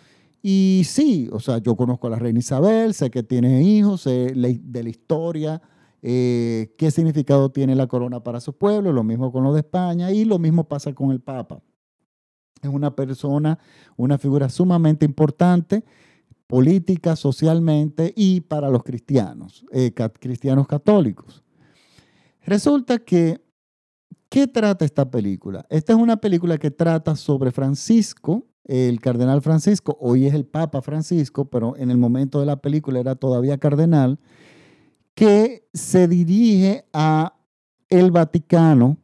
Y 0.43 0.83
sí, 0.85 1.27
o 1.31 1.39
sea, 1.39 1.57
yo 1.57 1.75
conozco 1.75 2.05
a 2.05 2.11
la 2.11 2.19
reina 2.19 2.37
Isabel, 2.37 2.93
sé 2.93 3.09
que 3.09 3.23
tiene 3.23 3.63
hijos, 3.63 4.01
sé 4.01 4.31
de 4.31 4.83
la 4.83 4.89
historia, 4.89 5.59
eh, 6.01 6.73
qué 6.77 6.91
significado 6.91 7.51
tiene 7.51 7.75
la 7.75 7.87
corona 7.87 8.23
para 8.23 8.39
su 8.39 8.57
pueblo, 8.57 8.93
lo 8.93 9.03
mismo 9.03 9.31
con 9.31 9.43
lo 9.43 9.53
de 9.53 9.61
España 9.61 10.11
y 10.11 10.25
lo 10.25 10.39
mismo 10.39 10.67
pasa 10.67 10.93
con 10.93 11.11
el 11.11 11.19
Papa. 11.19 11.61
Es 12.61 12.69
una 12.69 12.95
persona, 12.95 13.59
una 13.95 14.17
figura 14.17 14.49
sumamente 14.49 15.05
importante 15.05 15.83
política, 16.49 17.15
socialmente 17.15 18.11
y 18.15 18.41
para 18.41 18.69
los 18.69 18.83
cristianos, 18.83 19.63
eh, 19.71 19.93
cristianos 20.19 20.65
católicos. 20.65 21.43
Resulta 22.43 22.97
que, 22.97 23.39
¿qué 24.29 24.47
trata 24.47 24.83
esta 24.83 25.11
película? 25.11 25.63
Esta 25.69 25.93
es 25.93 25.99
una 25.99 26.17
película 26.17 26.57
que 26.57 26.71
trata 26.71 27.15
sobre 27.15 27.51
Francisco, 27.51 28.47
el 28.63 28.99
cardenal 28.99 29.43
Francisco, 29.43 29.95
hoy 30.01 30.25
es 30.25 30.33
el 30.33 30.45
Papa 30.45 30.81
Francisco, 30.81 31.45
pero 31.45 31.77
en 31.77 31.91
el 31.91 31.97
momento 31.97 32.39
de 32.39 32.47
la 32.47 32.55
película 32.55 32.99
era 32.99 33.13
todavía 33.13 33.59
cardenal, 33.59 34.19
que 35.19 35.67
se 35.73 36.07
dirige 36.07 36.85
a 36.93 37.37
el 37.89 38.09
Vaticano 38.09 38.97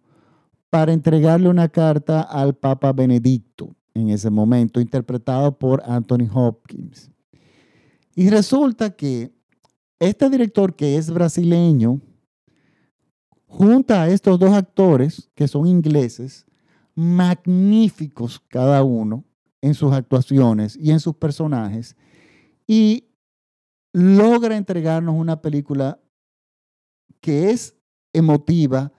para 0.69 0.93
entregarle 0.93 1.49
una 1.49 1.67
carta 1.67 2.21
al 2.21 2.55
Papa 2.55 2.93
Benedicto 2.93 3.75
en 3.93 4.07
ese 4.09 4.29
momento, 4.29 4.79
interpretado 4.79 5.59
por 5.59 5.83
Anthony 5.85 6.29
Hopkins. 6.33 7.11
Y 8.15 8.29
resulta 8.29 8.91
que 8.91 9.33
este 9.99 10.29
director, 10.29 10.73
que 10.73 10.95
es 10.95 11.11
brasileño, 11.11 11.99
junta 13.45 14.03
a 14.03 14.07
estos 14.07 14.39
dos 14.39 14.53
actores, 14.53 15.29
que 15.35 15.49
son 15.49 15.67
ingleses, 15.67 16.45
magníficos 16.93 18.39
cada 18.47 18.81
uno 18.85 19.25
en 19.59 19.73
sus 19.73 19.91
actuaciones 19.91 20.77
y 20.77 20.91
en 20.91 21.01
sus 21.01 21.15
personajes, 21.15 21.97
y 22.65 23.09
logra 23.91 24.55
entregarnos 24.55 25.15
una 25.15 25.41
película 25.41 25.99
que 27.21 27.51
es 27.51 27.75
emotiva, 28.13 28.91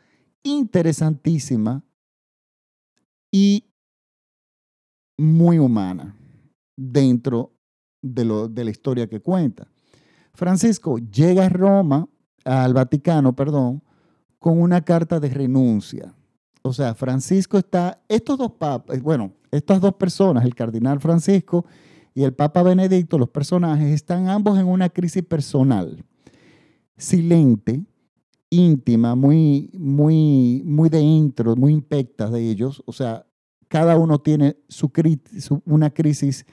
interesantísima 0.43 1.85
y 3.31 3.65
muy 5.19 5.59
humana 5.59 6.17
dentro 6.77 7.53
de, 8.03 8.25
lo, 8.25 8.49
de 8.49 8.65
la 8.65 8.71
historia 8.71 9.09
que 9.09 9.21
cuenta. 9.21 9.67
Francisco 10.35 10.99
llega 10.99 11.47
a 11.47 11.49
Roma, 11.49 12.09
al 12.45 12.75
Vaticano, 12.75 13.35
perdón, 13.35 13.83
con 14.39 14.61
una 14.61 14.83
carta 14.83 15.19
de 15.19 15.31
renuncia. 15.31 16.15
O 16.63 16.73
sea, 16.73 16.95
Francisco 16.95 17.59
está, 17.59 18.03
estos 18.09 18.39
dos 18.39 18.53
papas, 18.53 19.01
bueno, 19.01 19.33
estas 19.51 19.81
dos 19.81 19.95
personas, 19.95 20.45
el 20.45 20.55
cardenal 20.55 21.01
Francisco 21.01 21.65
y 22.15 22.23
el 22.23 22.35
Papa 22.35 22.63
Benedicto, 22.63 23.19
los 23.19 23.31
personajes, 23.31 23.93
están 23.93 24.29
ambos 24.29 24.59
en 24.59 24.67
una 24.67 24.89
crisis 24.89 25.23
personal, 25.23 26.05
silente, 26.97 27.85
íntima, 28.51 29.15
muy, 29.15 29.71
muy, 29.75 30.63
muy 30.65 30.89
dentro, 30.89 31.57
muy 31.57 31.73
impecta 31.73 32.31
de 32.31 32.49
ellos. 32.49 32.83
O 32.87 32.93
sea, 32.93 33.27
cada 33.69 33.97
uno 33.97 34.19
tiene 34.21 34.57
su, 34.69 34.91
una 35.65 35.91
crisis 35.91 36.47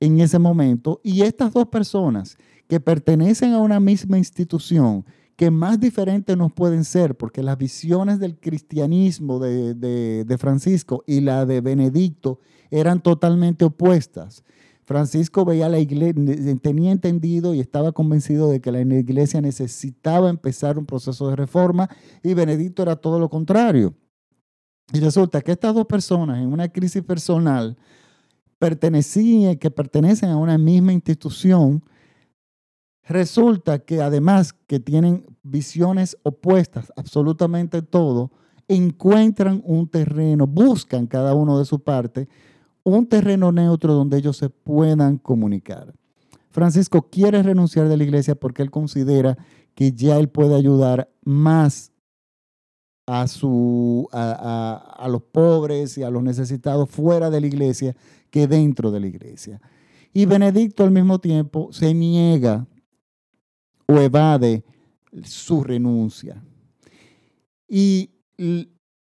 en 0.00 0.20
ese 0.20 0.38
momento. 0.38 1.00
Y 1.02 1.22
estas 1.22 1.52
dos 1.52 1.68
personas 1.68 2.36
que 2.68 2.80
pertenecen 2.80 3.52
a 3.52 3.58
una 3.58 3.80
misma 3.80 4.18
institución, 4.18 5.04
que 5.36 5.50
más 5.50 5.80
diferentes 5.80 6.36
nos 6.36 6.52
pueden 6.52 6.84
ser, 6.84 7.16
porque 7.16 7.42
las 7.42 7.58
visiones 7.58 8.20
del 8.20 8.38
cristianismo 8.38 9.38
de, 9.38 9.74
de 9.74 10.38
Francisco 10.38 11.02
y 11.06 11.20
la 11.20 11.44
de 11.44 11.60
Benedicto 11.60 12.40
eran 12.70 13.02
totalmente 13.02 13.64
opuestas. 13.64 14.44
Francisco 14.86 15.44
veía 15.44 15.68
la 15.68 15.78
iglesia, 15.78 16.56
tenía 16.60 16.92
entendido 16.92 17.54
y 17.54 17.60
estaba 17.60 17.92
convencido 17.92 18.50
de 18.50 18.60
que 18.60 18.70
la 18.70 18.80
iglesia 18.80 19.40
necesitaba 19.40 20.28
empezar 20.28 20.78
un 20.78 20.86
proceso 20.86 21.28
de 21.28 21.36
reforma 21.36 21.88
y 22.22 22.34
Benedicto 22.34 22.82
era 22.82 22.96
todo 22.96 23.18
lo 23.18 23.30
contrario. 23.30 23.94
Y 24.92 25.00
resulta 25.00 25.40
que 25.40 25.52
estas 25.52 25.74
dos 25.74 25.86
personas 25.86 26.38
en 26.38 26.52
una 26.52 26.68
crisis 26.68 27.02
personal 27.02 27.76
pertenecían, 28.58 29.56
que 29.56 29.70
pertenecen 29.70 30.28
a 30.28 30.36
una 30.36 30.58
misma 30.58 30.92
institución, 30.92 31.82
resulta 33.02 33.78
que 33.78 34.02
además 34.02 34.52
que 34.52 34.80
tienen 34.80 35.24
visiones 35.42 36.16
opuestas 36.22 36.92
absolutamente 36.96 37.80
todo, 37.80 38.30
encuentran 38.68 39.62
un 39.64 39.88
terreno, 39.88 40.46
buscan 40.46 41.06
cada 41.06 41.34
uno 41.34 41.58
de 41.58 41.64
su 41.64 41.82
parte 41.82 42.28
un 42.84 43.06
terreno 43.06 43.50
neutro 43.50 43.94
donde 43.94 44.18
ellos 44.18 44.36
se 44.36 44.50
puedan 44.50 45.18
comunicar. 45.18 45.94
Francisco 46.50 47.08
quiere 47.10 47.42
renunciar 47.42 47.88
de 47.88 47.96
la 47.96 48.04
iglesia 48.04 48.36
porque 48.36 48.62
él 48.62 48.70
considera 48.70 49.36
que 49.74 49.92
ya 49.92 50.18
él 50.18 50.28
puede 50.28 50.54
ayudar 50.54 51.10
más 51.24 51.90
a, 53.06 53.26
su, 53.26 54.08
a, 54.12 54.96
a, 54.96 55.08
los 55.08 55.22
pobres 55.22 55.98
y 55.98 56.02
a 56.04 56.10
los 56.10 56.22
necesitados 56.22 56.88
fuera 56.88 57.28
de 57.28 57.40
la 57.40 57.46
iglesia 57.46 57.96
que 58.30 58.46
dentro 58.46 58.90
de 58.90 59.00
la 59.00 59.06
iglesia. 59.08 59.60
Y 60.12 60.26
Benedicto 60.26 60.84
al 60.84 60.90
mismo 60.90 61.18
tiempo 61.18 61.72
se 61.72 61.92
niega 61.92 62.66
o 63.86 63.98
evade 63.98 64.64
su 65.24 65.64
renuncia. 65.64 66.42
Y 67.68 68.10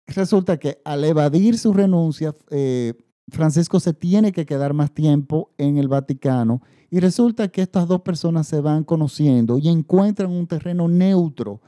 resulta 0.05 0.57
que 0.57 0.79
al 0.85 1.03
evadir 1.03 1.57
su 1.57 1.73
renuncia, 1.73 2.35
eh, 2.49 2.93
Francisco 3.29 3.79
se 3.79 3.93
tiene 3.93 4.31
que 4.31 4.45
quedar 4.45 4.73
más 4.73 4.93
tiempo 4.93 5.51
en 5.57 5.77
el 5.77 5.87
Vaticano 5.87 6.61
y 6.89 6.99
resulta 6.99 7.47
que 7.47 7.61
estas 7.61 7.87
dos 7.87 8.01
personas 8.01 8.47
se 8.47 8.59
van 8.59 8.83
conociendo 8.83 9.57
y 9.57 9.69
encuentran 9.69 10.31
un 10.31 10.47
terreno 10.47 10.87
neutro, 10.87 11.61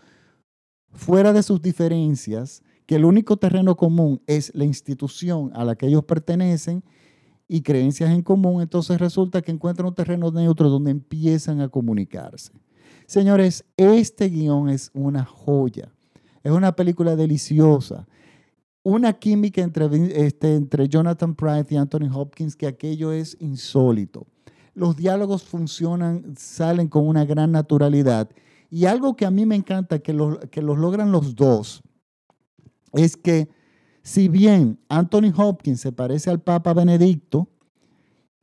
fuera 0.91 1.33
de 1.33 1.41
sus 1.41 1.61
diferencias, 1.61 2.61
que 2.85 2.95
el 2.95 3.05
único 3.05 3.37
terreno 3.37 3.75
común 3.77 4.21
es 4.27 4.53
la 4.53 4.65
institución 4.65 5.51
a 5.53 5.63
la 5.63 5.75
que 5.75 5.87
ellos 5.87 6.03
pertenecen 6.03 6.83
y 7.47 7.61
creencias 7.61 8.11
en 8.11 8.21
común, 8.21 8.61
entonces 8.61 8.99
resulta 8.99 9.41
que 9.41 9.51
encuentran 9.51 9.87
un 9.87 9.95
terreno 9.95 10.31
neutro 10.31 10.69
donde 10.69 10.91
empiezan 10.91 11.61
a 11.61 11.69
comunicarse. 11.69 12.51
Señores, 13.05 13.65
este 13.77 14.29
guion 14.29 14.69
es 14.69 14.91
una 14.93 15.23
joya, 15.23 15.93
es 16.43 16.51
una 16.51 16.75
película 16.75 17.15
deliciosa 17.15 18.07
una 18.83 19.13
química 19.13 19.61
entre, 19.61 19.87
este, 20.25 20.55
entre 20.55 20.89
Jonathan 20.89 21.35
Price 21.35 21.73
y 21.73 21.77
Anthony 21.77 22.09
Hopkins 22.13 22.55
que 22.55 22.67
aquello 22.67 23.11
es 23.11 23.37
insólito. 23.39 24.27
Los 24.75 24.97
diálogos 24.97 25.43
funcionan, 25.43 26.35
salen 26.37 26.89
con 26.89 27.07
una 27.07 27.25
gran 27.25 27.51
naturalidad. 27.51 28.29
Y 28.69 28.85
algo 28.85 29.15
que 29.15 29.25
a 29.25 29.31
mí 29.31 29.45
me 29.45 29.55
encanta 29.55 29.99
que, 29.99 30.13
que 30.51 30.61
los 30.61 30.77
logran 30.77 31.11
los 31.11 31.35
dos 31.35 31.81
es 32.91 33.15
que 33.15 33.49
si 34.01 34.27
bien 34.27 34.79
Anthony 34.89 35.31
Hopkins 35.35 35.79
se 35.79 35.91
parece 35.91 36.29
al 36.29 36.41
Papa 36.41 36.73
Benedicto, 36.73 37.47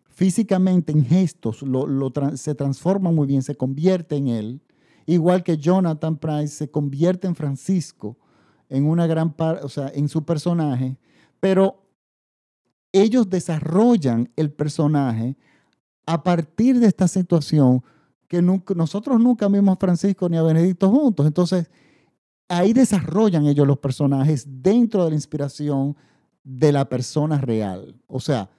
físicamente 0.08 0.92
en 0.92 1.04
gestos 1.04 1.64
se 2.34 2.54
transforma 2.54 3.10
muy 3.10 3.26
bien, 3.26 3.42
se 3.42 3.54
convierte 3.54 4.16
en 4.16 4.28
él, 4.28 4.62
igual 5.06 5.42
que 5.42 5.58
Jonathan 5.58 6.16
Price 6.16 6.54
se 6.54 6.70
convierte 6.70 7.26
en 7.26 7.34
Francisco 7.34 8.16
en 8.70 8.86
una 8.86 9.06
gran 9.06 9.34
parte, 9.34 9.66
o 9.66 9.68
sea, 9.68 9.92
en 9.94 10.08
su 10.08 10.24
personaje, 10.24 10.96
pero 11.38 11.84
ellos 12.92 13.28
desarrollan 13.28 14.32
el 14.36 14.50
personaje 14.50 15.36
a 16.06 16.22
partir 16.22 16.80
de 16.80 16.86
esta 16.86 17.06
situación 17.06 17.84
que 18.26 18.40
nosotros 18.40 19.20
nunca 19.20 19.48
vimos 19.48 19.76
a 19.76 19.78
Francisco 19.78 20.28
ni 20.28 20.36
a 20.36 20.42
Benedicto 20.42 20.88
juntos. 20.88 21.26
Entonces, 21.26 21.70
ahí 22.48 22.72
desarrollan 22.72 23.46
ellos 23.46 23.66
los 23.66 23.78
personajes 23.78 24.46
dentro 24.48 25.04
de 25.04 25.10
la 25.10 25.16
inspiración 25.16 25.96
de 26.42 26.72
la 26.72 26.88
persona 26.88 27.38
real. 27.38 28.00
O 28.06 28.18
sea, 28.20 28.50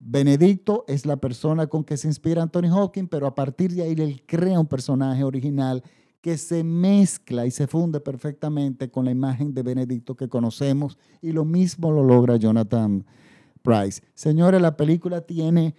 Benedicto 0.00 0.84
es 0.86 1.04
la 1.04 1.16
persona 1.16 1.66
con 1.66 1.82
que 1.82 1.96
se 1.96 2.06
inspira 2.06 2.42
Anthony 2.42 2.68
Hawking, 2.68 3.08
pero 3.08 3.26
a 3.26 3.34
partir 3.34 3.72
de 3.72 3.82
ahí 3.82 3.92
él 3.92 4.22
crea 4.26 4.60
un 4.60 4.66
personaje 4.66 5.24
original 5.24 5.82
que 6.28 6.36
se 6.36 6.62
mezcla 6.62 7.46
y 7.46 7.50
se 7.50 7.66
funde 7.66 8.00
perfectamente 8.00 8.90
con 8.90 9.06
la 9.06 9.10
imagen 9.10 9.54
de 9.54 9.62
Benedicto 9.62 10.14
que 10.14 10.28
conocemos 10.28 10.98
y 11.22 11.32
lo 11.32 11.46
mismo 11.46 11.90
lo 11.90 12.04
logra 12.04 12.36
Jonathan 12.36 13.02
Price. 13.62 14.02
Señores, 14.12 14.60
la 14.60 14.76
película 14.76 15.22
tiene, 15.22 15.74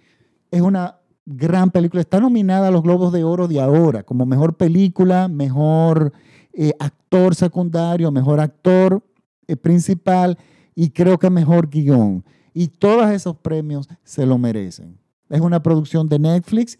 es 0.50 0.60
una 0.60 0.98
gran 1.24 1.70
película, 1.70 2.00
está 2.00 2.18
nominada 2.18 2.66
a 2.66 2.70
los 2.72 2.82
Globos 2.82 3.12
de 3.12 3.22
Oro 3.22 3.46
de 3.46 3.60
ahora 3.60 4.02
como 4.02 4.26
mejor 4.26 4.56
película, 4.56 5.28
mejor 5.28 6.12
eh, 6.52 6.72
actor 6.80 7.36
secundario, 7.36 8.10
mejor 8.10 8.40
actor 8.40 9.04
eh, 9.46 9.54
principal 9.54 10.36
y 10.74 10.90
creo 10.90 11.16
que 11.16 11.30
mejor 11.30 11.70
guion. 11.70 12.24
Y 12.52 12.66
todos 12.66 13.08
esos 13.10 13.36
premios 13.36 13.88
se 14.02 14.26
lo 14.26 14.36
merecen. 14.36 14.98
Es 15.28 15.40
una 15.42 15.62
producción 15.62 16.08
de 16.08 16.18
Netflix. 16.18 16.76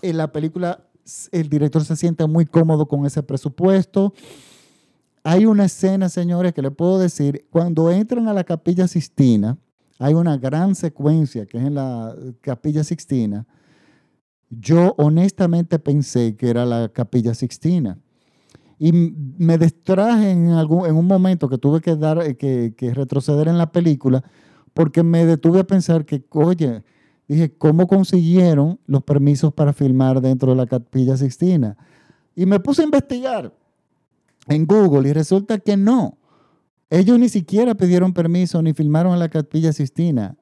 Eh, 0.00 0.14
la 0.14 0.32
película 0.32 0.88
el 1.32 1.48
director 1.48 1.84
se 1.84 1.96
siente 1.96 2.26
muy 2.26 2.46
cómodo 2.46 2.86
con 2.86 3.04
ese 3.06 3.22
presupuesto. 3.22 4.12
Hay 5.22 5.46
una 5.46 5.64
escena, 5.64 6.08
señores, 6.08 6.52
que 6.52 6.62
le 6.62 6.70
puedo 6.70 6.98
decir, 6.98 7.46
cuando 7.50 7.90
entran 7.90 8.28
a 8.28 8.34
la 8.34 8.44
capilla 8.44 8.86
Sixtina, 8.88 9.58
hay 9.98 10.14
una 10.14 10.36
gran 10.36 10.74
secuencia 10.74 11.46
que 11.46 11.58
es 11.58 11.64
en 11.64 11.74
la 11.74 12.14
capilla 12.40 12.84
Sixtina. 12.84 13.46
Yo 14.50 14.94
honestamente 14.98 15.78
pensé 15.78 16.36
que 16.36 16.50
era 16.50 16.66
la 16.66 16.88
capilla 16.88 17.34
Sixtina. 17.34 17.98
Y 18.78 18.92
me 18.92 19.56
distraje 19.56 20.30
en, 20.30 20.50
algún, 20.50 20.86
en 20.86 20.96
un 20.96 21.06
momento 21.06 21.48
que 21.48 21.58
tuve 21.58 21.80
que, 21.80 21.96
dar, 21.96 22.36
que, 22.36 22.74
que 22.76 22.92
retroceder 22.92 23.48
en 23.48 23.56
la 23.56 23.70
película 23.70 24.22
porque 24.74 25.04
me 25.04 25.24
detuve 25.24 25.60
a 25.60 25.66
pensar 25.66 26.04
que, 26.04 26.22
oye, 26.30 26.82
Dije, 27.26 27.52
¿cómo 27.56 27.86
consiguieron 27.86 28.78
los 28.86 29.02
permisos 29.02 29.52
para 29.52 29.72
filmar 29.72 30.20
dentro 30.20 30.50
de 30.50 30.56
la 30.56 30.66
capilla 30.66 31.16
Sixtina? 31.16 31.76
Y 32.36 32.46
me 32.46 32.60
puse 32.60 32.82
a 32.82 32.84
investigar 32.84 33.52
en 34.48 34.66
Google 34.66 35.08
y 35.08 35.12
resulta 35.12 35.58
que 35.58 35.76
no. 35.76 36.18
Ellos 36.90 37.18
ni 37.18 37.28
siquiera 37.28 37.74
pidieron 37.74 38.12
permiso 38.12 38.60
ni 38.62 38.72
filmaron 38.72 39.14
en 39.14 39.18
la 39.18 39.28
capilla 39.28 39.72
Sixtina. 39.72 40.36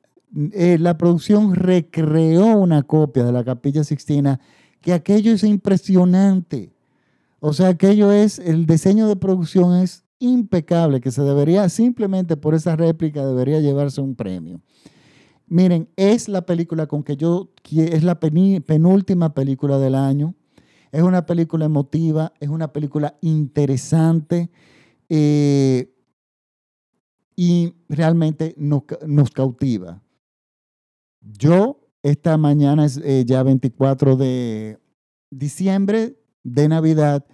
Eh, 0.53 0.79
la 0.81 0.99
producción 0.99 1.55
recreó 1.55 2.57
una 2.57 2.83
copia 2.83 3.25
de 3.25 3.33
la 3.33 3.45
capilla 3.45 3.85
Sixtina, 3.85 4.41
que 4.81 4.93
aquello 4.93 5.33
es 5.33 5.45
impresionante. 5.45 6.73
O 7.39 7.53
sea, 7.53 7.69
aquello 7.69 8.13
es, 8.13 8.39
el 8.39 8.67
diseño 8.67 9.09
de 9.09 9.17
producción 9.17 9.77
es 9.77 10.05
impecable, 10.19 11.01
que 11.01 11.11
se 11.11 11.23
debería, 11.23 11.69
simplemente 11.69 12.37
por 12.37 12.55
esa 12.55 12.77
réplica, 12.77 13.27
debería 13.27 13.61
llevarse 13.61 14.01
un 14.01 14.15
premio. 14.15 14.61
Miren, 15.53 15.91
es 15.97 16.31
la 16.31 16.47
película 16.47 16.87
con 16.87 17.03
que 17.03 17.19
yo, 17.19 17.51
es 17.77 18.05
la 18.05 18.19
penúltima 18.19 19.35
película 19.35 19.77
del 19.77 19.95
año. 19.95 20.35
Es 20.91 21.03
una 21.03 21.27
película 21.27 21.67
emotiva, 21.67 22.33
es 22.41 22.49
una 22.49 22.73
película 22.73 23.19
interesante 23.21 24.49
eh, 25.11 25.95
y 27.37 27.75
realmente 27.91 28.55
nos, 28.57 29.31
cautiva. 29.31 30.03
Yo, 31.21 31.83
esta 32.03 32.39
mañana 32.39 32.87
es 32.87 32.97
eh, 33.05 33.25
ya 33.27 33.43
24 33.43 34.17
de 34.17 34.79
diciembre, 35.29 36.17
de 36.45 36.69
Navidad, 36.69 37.27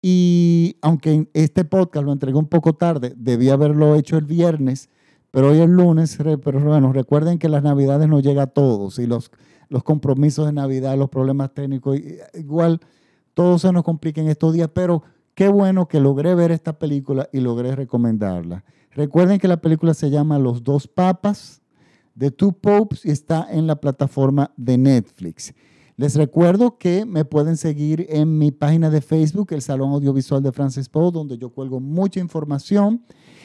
y 0.00 0.78
aunque 0.80 1.28
este 1.34 1.66
podcast 1.66 2.06
lo 2.06 2.12
entregué 2.12 2.38
un 2.38 2.48
poco 2.48 2.72
tarde, 2.72 3.12
debía 3.18 3.52
haberlo 3.52 3.96
hecho 3.96 4.16
el 4.16 4.24
viernes, 4.24 4.88
pero 5.30 5.50
hoy 5.50 5.60
es 5.60 5.68
lunes, 5.68 6.18
pero 6.42 6.60
bueno, 6.60 6.92
recuerden 6.92 7.38
que 7.38 7.48
las 7.48 7.62
navidades 7.62 8.08
no 8.08 8.20
llega 8.20 8.42
a 8.42 8.46
todos 8.48 8.98
y 8.98 9.06
los, 9.06 9.30
los 9.68 9.82
compromisos 9.82 10.46
de 10.46 10.52
Navidad, 10.52 10.96
los 10.96 11.08
problemas 11.08 11.54
técnicos, 11.54 11.98
igual 12.34 12.80
todo 13.34 13.58
se 13.58 13.72
nos 13.72 13.84
complica 13.84 14.20
en 14.20 14.28
estos 14.28 14.52
días, 14.54 14.70
pero 14.72 15.02
qué 15.34 15.48
bueno 15.48 15.86
que 15.86 16.00
logré 16.00 16.34
ver 16.34 16.50
esta 16.50 16.78
película 16.78 17.28
y 17.32 17.40
logré 17.40 17.74
recomendarla. 17.76 18.64
Recuerden 18.92 19.38
que 19.38 19.48
la 19.48 19.60
película 19.60 19.94
se 19.94 20.10
llama 20.10 20.38
Los 20.38 20.64
dos 20.64 20.88
papas, 20.88 21.62
de 22.14 22.30
Two 22.30 22.52
Popes, 22.52 23.06
y 23.06 23.10
está 23.10 23.46
en 23.50 23.66
la 23.66 23.76
plataforma 23.76 24.52
de 24.56 24.76
Netflix. 24.76 25.54
Les 26.00 26.16
recuerdo 26.16 26.78
que 26.78 27.04
me 27.04 27.26
pueden 27.26 27.58
seguir 27.58 28.06
en 28.08 28.38
mi 28.38 28.52
página 28.52 28.88
de 28.88 29.02
Facebook, 29.02 29.48
el 29.50 29.60
Salón 29.60 29.92
Audiovisual 29.92 30.42
de 30.42 30.50
Francis 30.50 30.88
Poe, 30.88 31.12
donde 31.12 31.36
yo 31.36 31.50
cuelgo 31.50 31.78
mucha 31.78 32.20
información. 32.20 33.02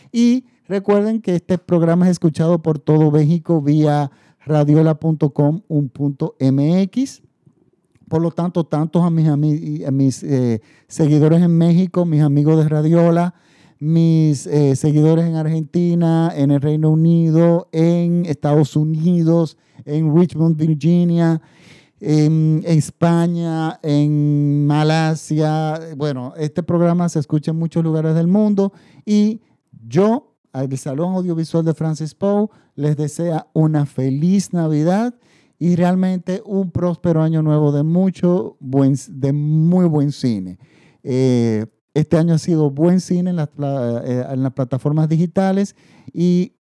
Y 0.10 0.45
recuerden 0.66 1.22
que 1.22 1.36
este 1.36 1.58
programa 1.58 2.06
es 2.06 2.12
escuchado 2.12 2.62
por 2.62 2.80
todo 2.80 3.12
México 3.12 3.62
vía 3.62 4.10
radiola.com.mx. 4.45 7.22
Por 8.08 8.22
lo 8.22 8.32
tanto, 8.32 8.64
tanto 8.64 9.03
a 9.03 9.10
mis, 9.10 9.28
mis 9.91 10.24
eh, 10.24 10.62
seguidores 10.88 11.41
en 11.41 11.58
México, 11.58 12.06
mis 12.06 12.22
amigos 12.22 12.64
de 12.64 12.70
Radiola, 12.70 13.36
mis 13.80 14.47
eh, 14.47 14.78
seguidores 14.78 15.26
en 15.26 15.36
Argentina, 15.36 16.32
en 16.34 16.51
el 16.51 16.62
Reino 16.62 16.89
Unido, 16.89 17.68
en 17.74 18.26
Estados 18.26 18.78
Unidos, 18.78 19.58
en 19.84 20.16
Richmond, 20.16 20.56
Virginia, 20.56 21.41
en, 22.06 22.64
España, 22.66 23.80
en 23.82 24.68
Malasia. 24.68 25.80
Bueno, 25.97 26.34
este 26.38 26.62
programa 26.62 27.10
se 27.10 27.20
escucha 27.20 27.49
en 27.49 27.58
muchos 27.58 27.84
lugares 27.84 28.14
del 28.14 28.28
mundo 28.28 28.74
y 29.06 29.41
yo, 29.88 30.38
el 30.53 30.78
Salón 30.78 31.16
Audiovisual 31.16 31.66
de 31.66 31.74
Francis 31.74 32.14
Poe, 32.14 32.47
les 32.76 32.95
desea 32.95 33.47
una 33.53 33.88
feliz 33.88 34.53
Navidad 34.53 35.16
y 35.58 35.76
realmente 35.76 36.43
un 36.45 36.70
próspero 36.70 37.24
año 37.24 37.41
nuevo 37.41 37.72
de 37.72 37.82
mucho 37.82 38.56
buen, 38.60 38.95
de 39.10 39.34
muy 39.34 39.86
buen 39.88 40.12
cine. 40.12 40.60
Eh, 41.01 41.66
este 41.95 42.18
año 42.18 42.36
ha 42.36 42.39
sido 42.39 42.70
buen 42.70 43.01
cine 43.01 43.32
en 43.32 43.38
las, 43.38 43.49
eh, 43.58 44.26
en 44.30 44.43
las 44.43 44.53
plataformas 44.53 45.10
digitales 45.10 45.76
y 46.14 46.53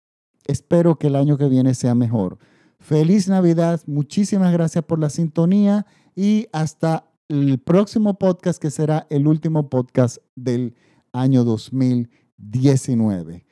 espero 0.46 0.96
que 0.98 1.08
el 1.08 1.16
año 1.16 1.36
que 1.36 1.48
viene 1.48 1.74
sea 1.74 1.96
mejor. 1.96 2.38
Feliz 2.82 3.28
Navidad, 3.28 3.80
muchísimas 3.86 4.52
gracias 4.52 4.84
por 4.84 4.98
la 4.98 5.08
sintonía 5.08 5.86
y 6.16 6.48
hasta 6.52 7.08
el 7.28 7.60
próximo 7.60 8.18
podcast 8.18 8.60
que 8.60 8.70
será 8.70 9.06
el 9.08 9.28
último 9.28 9.70
podcast 9.70 10.18
del 10.34 10.74
año 11.12 11.44
2019. 11.44 13.46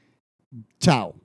Chao. 0.81 1.20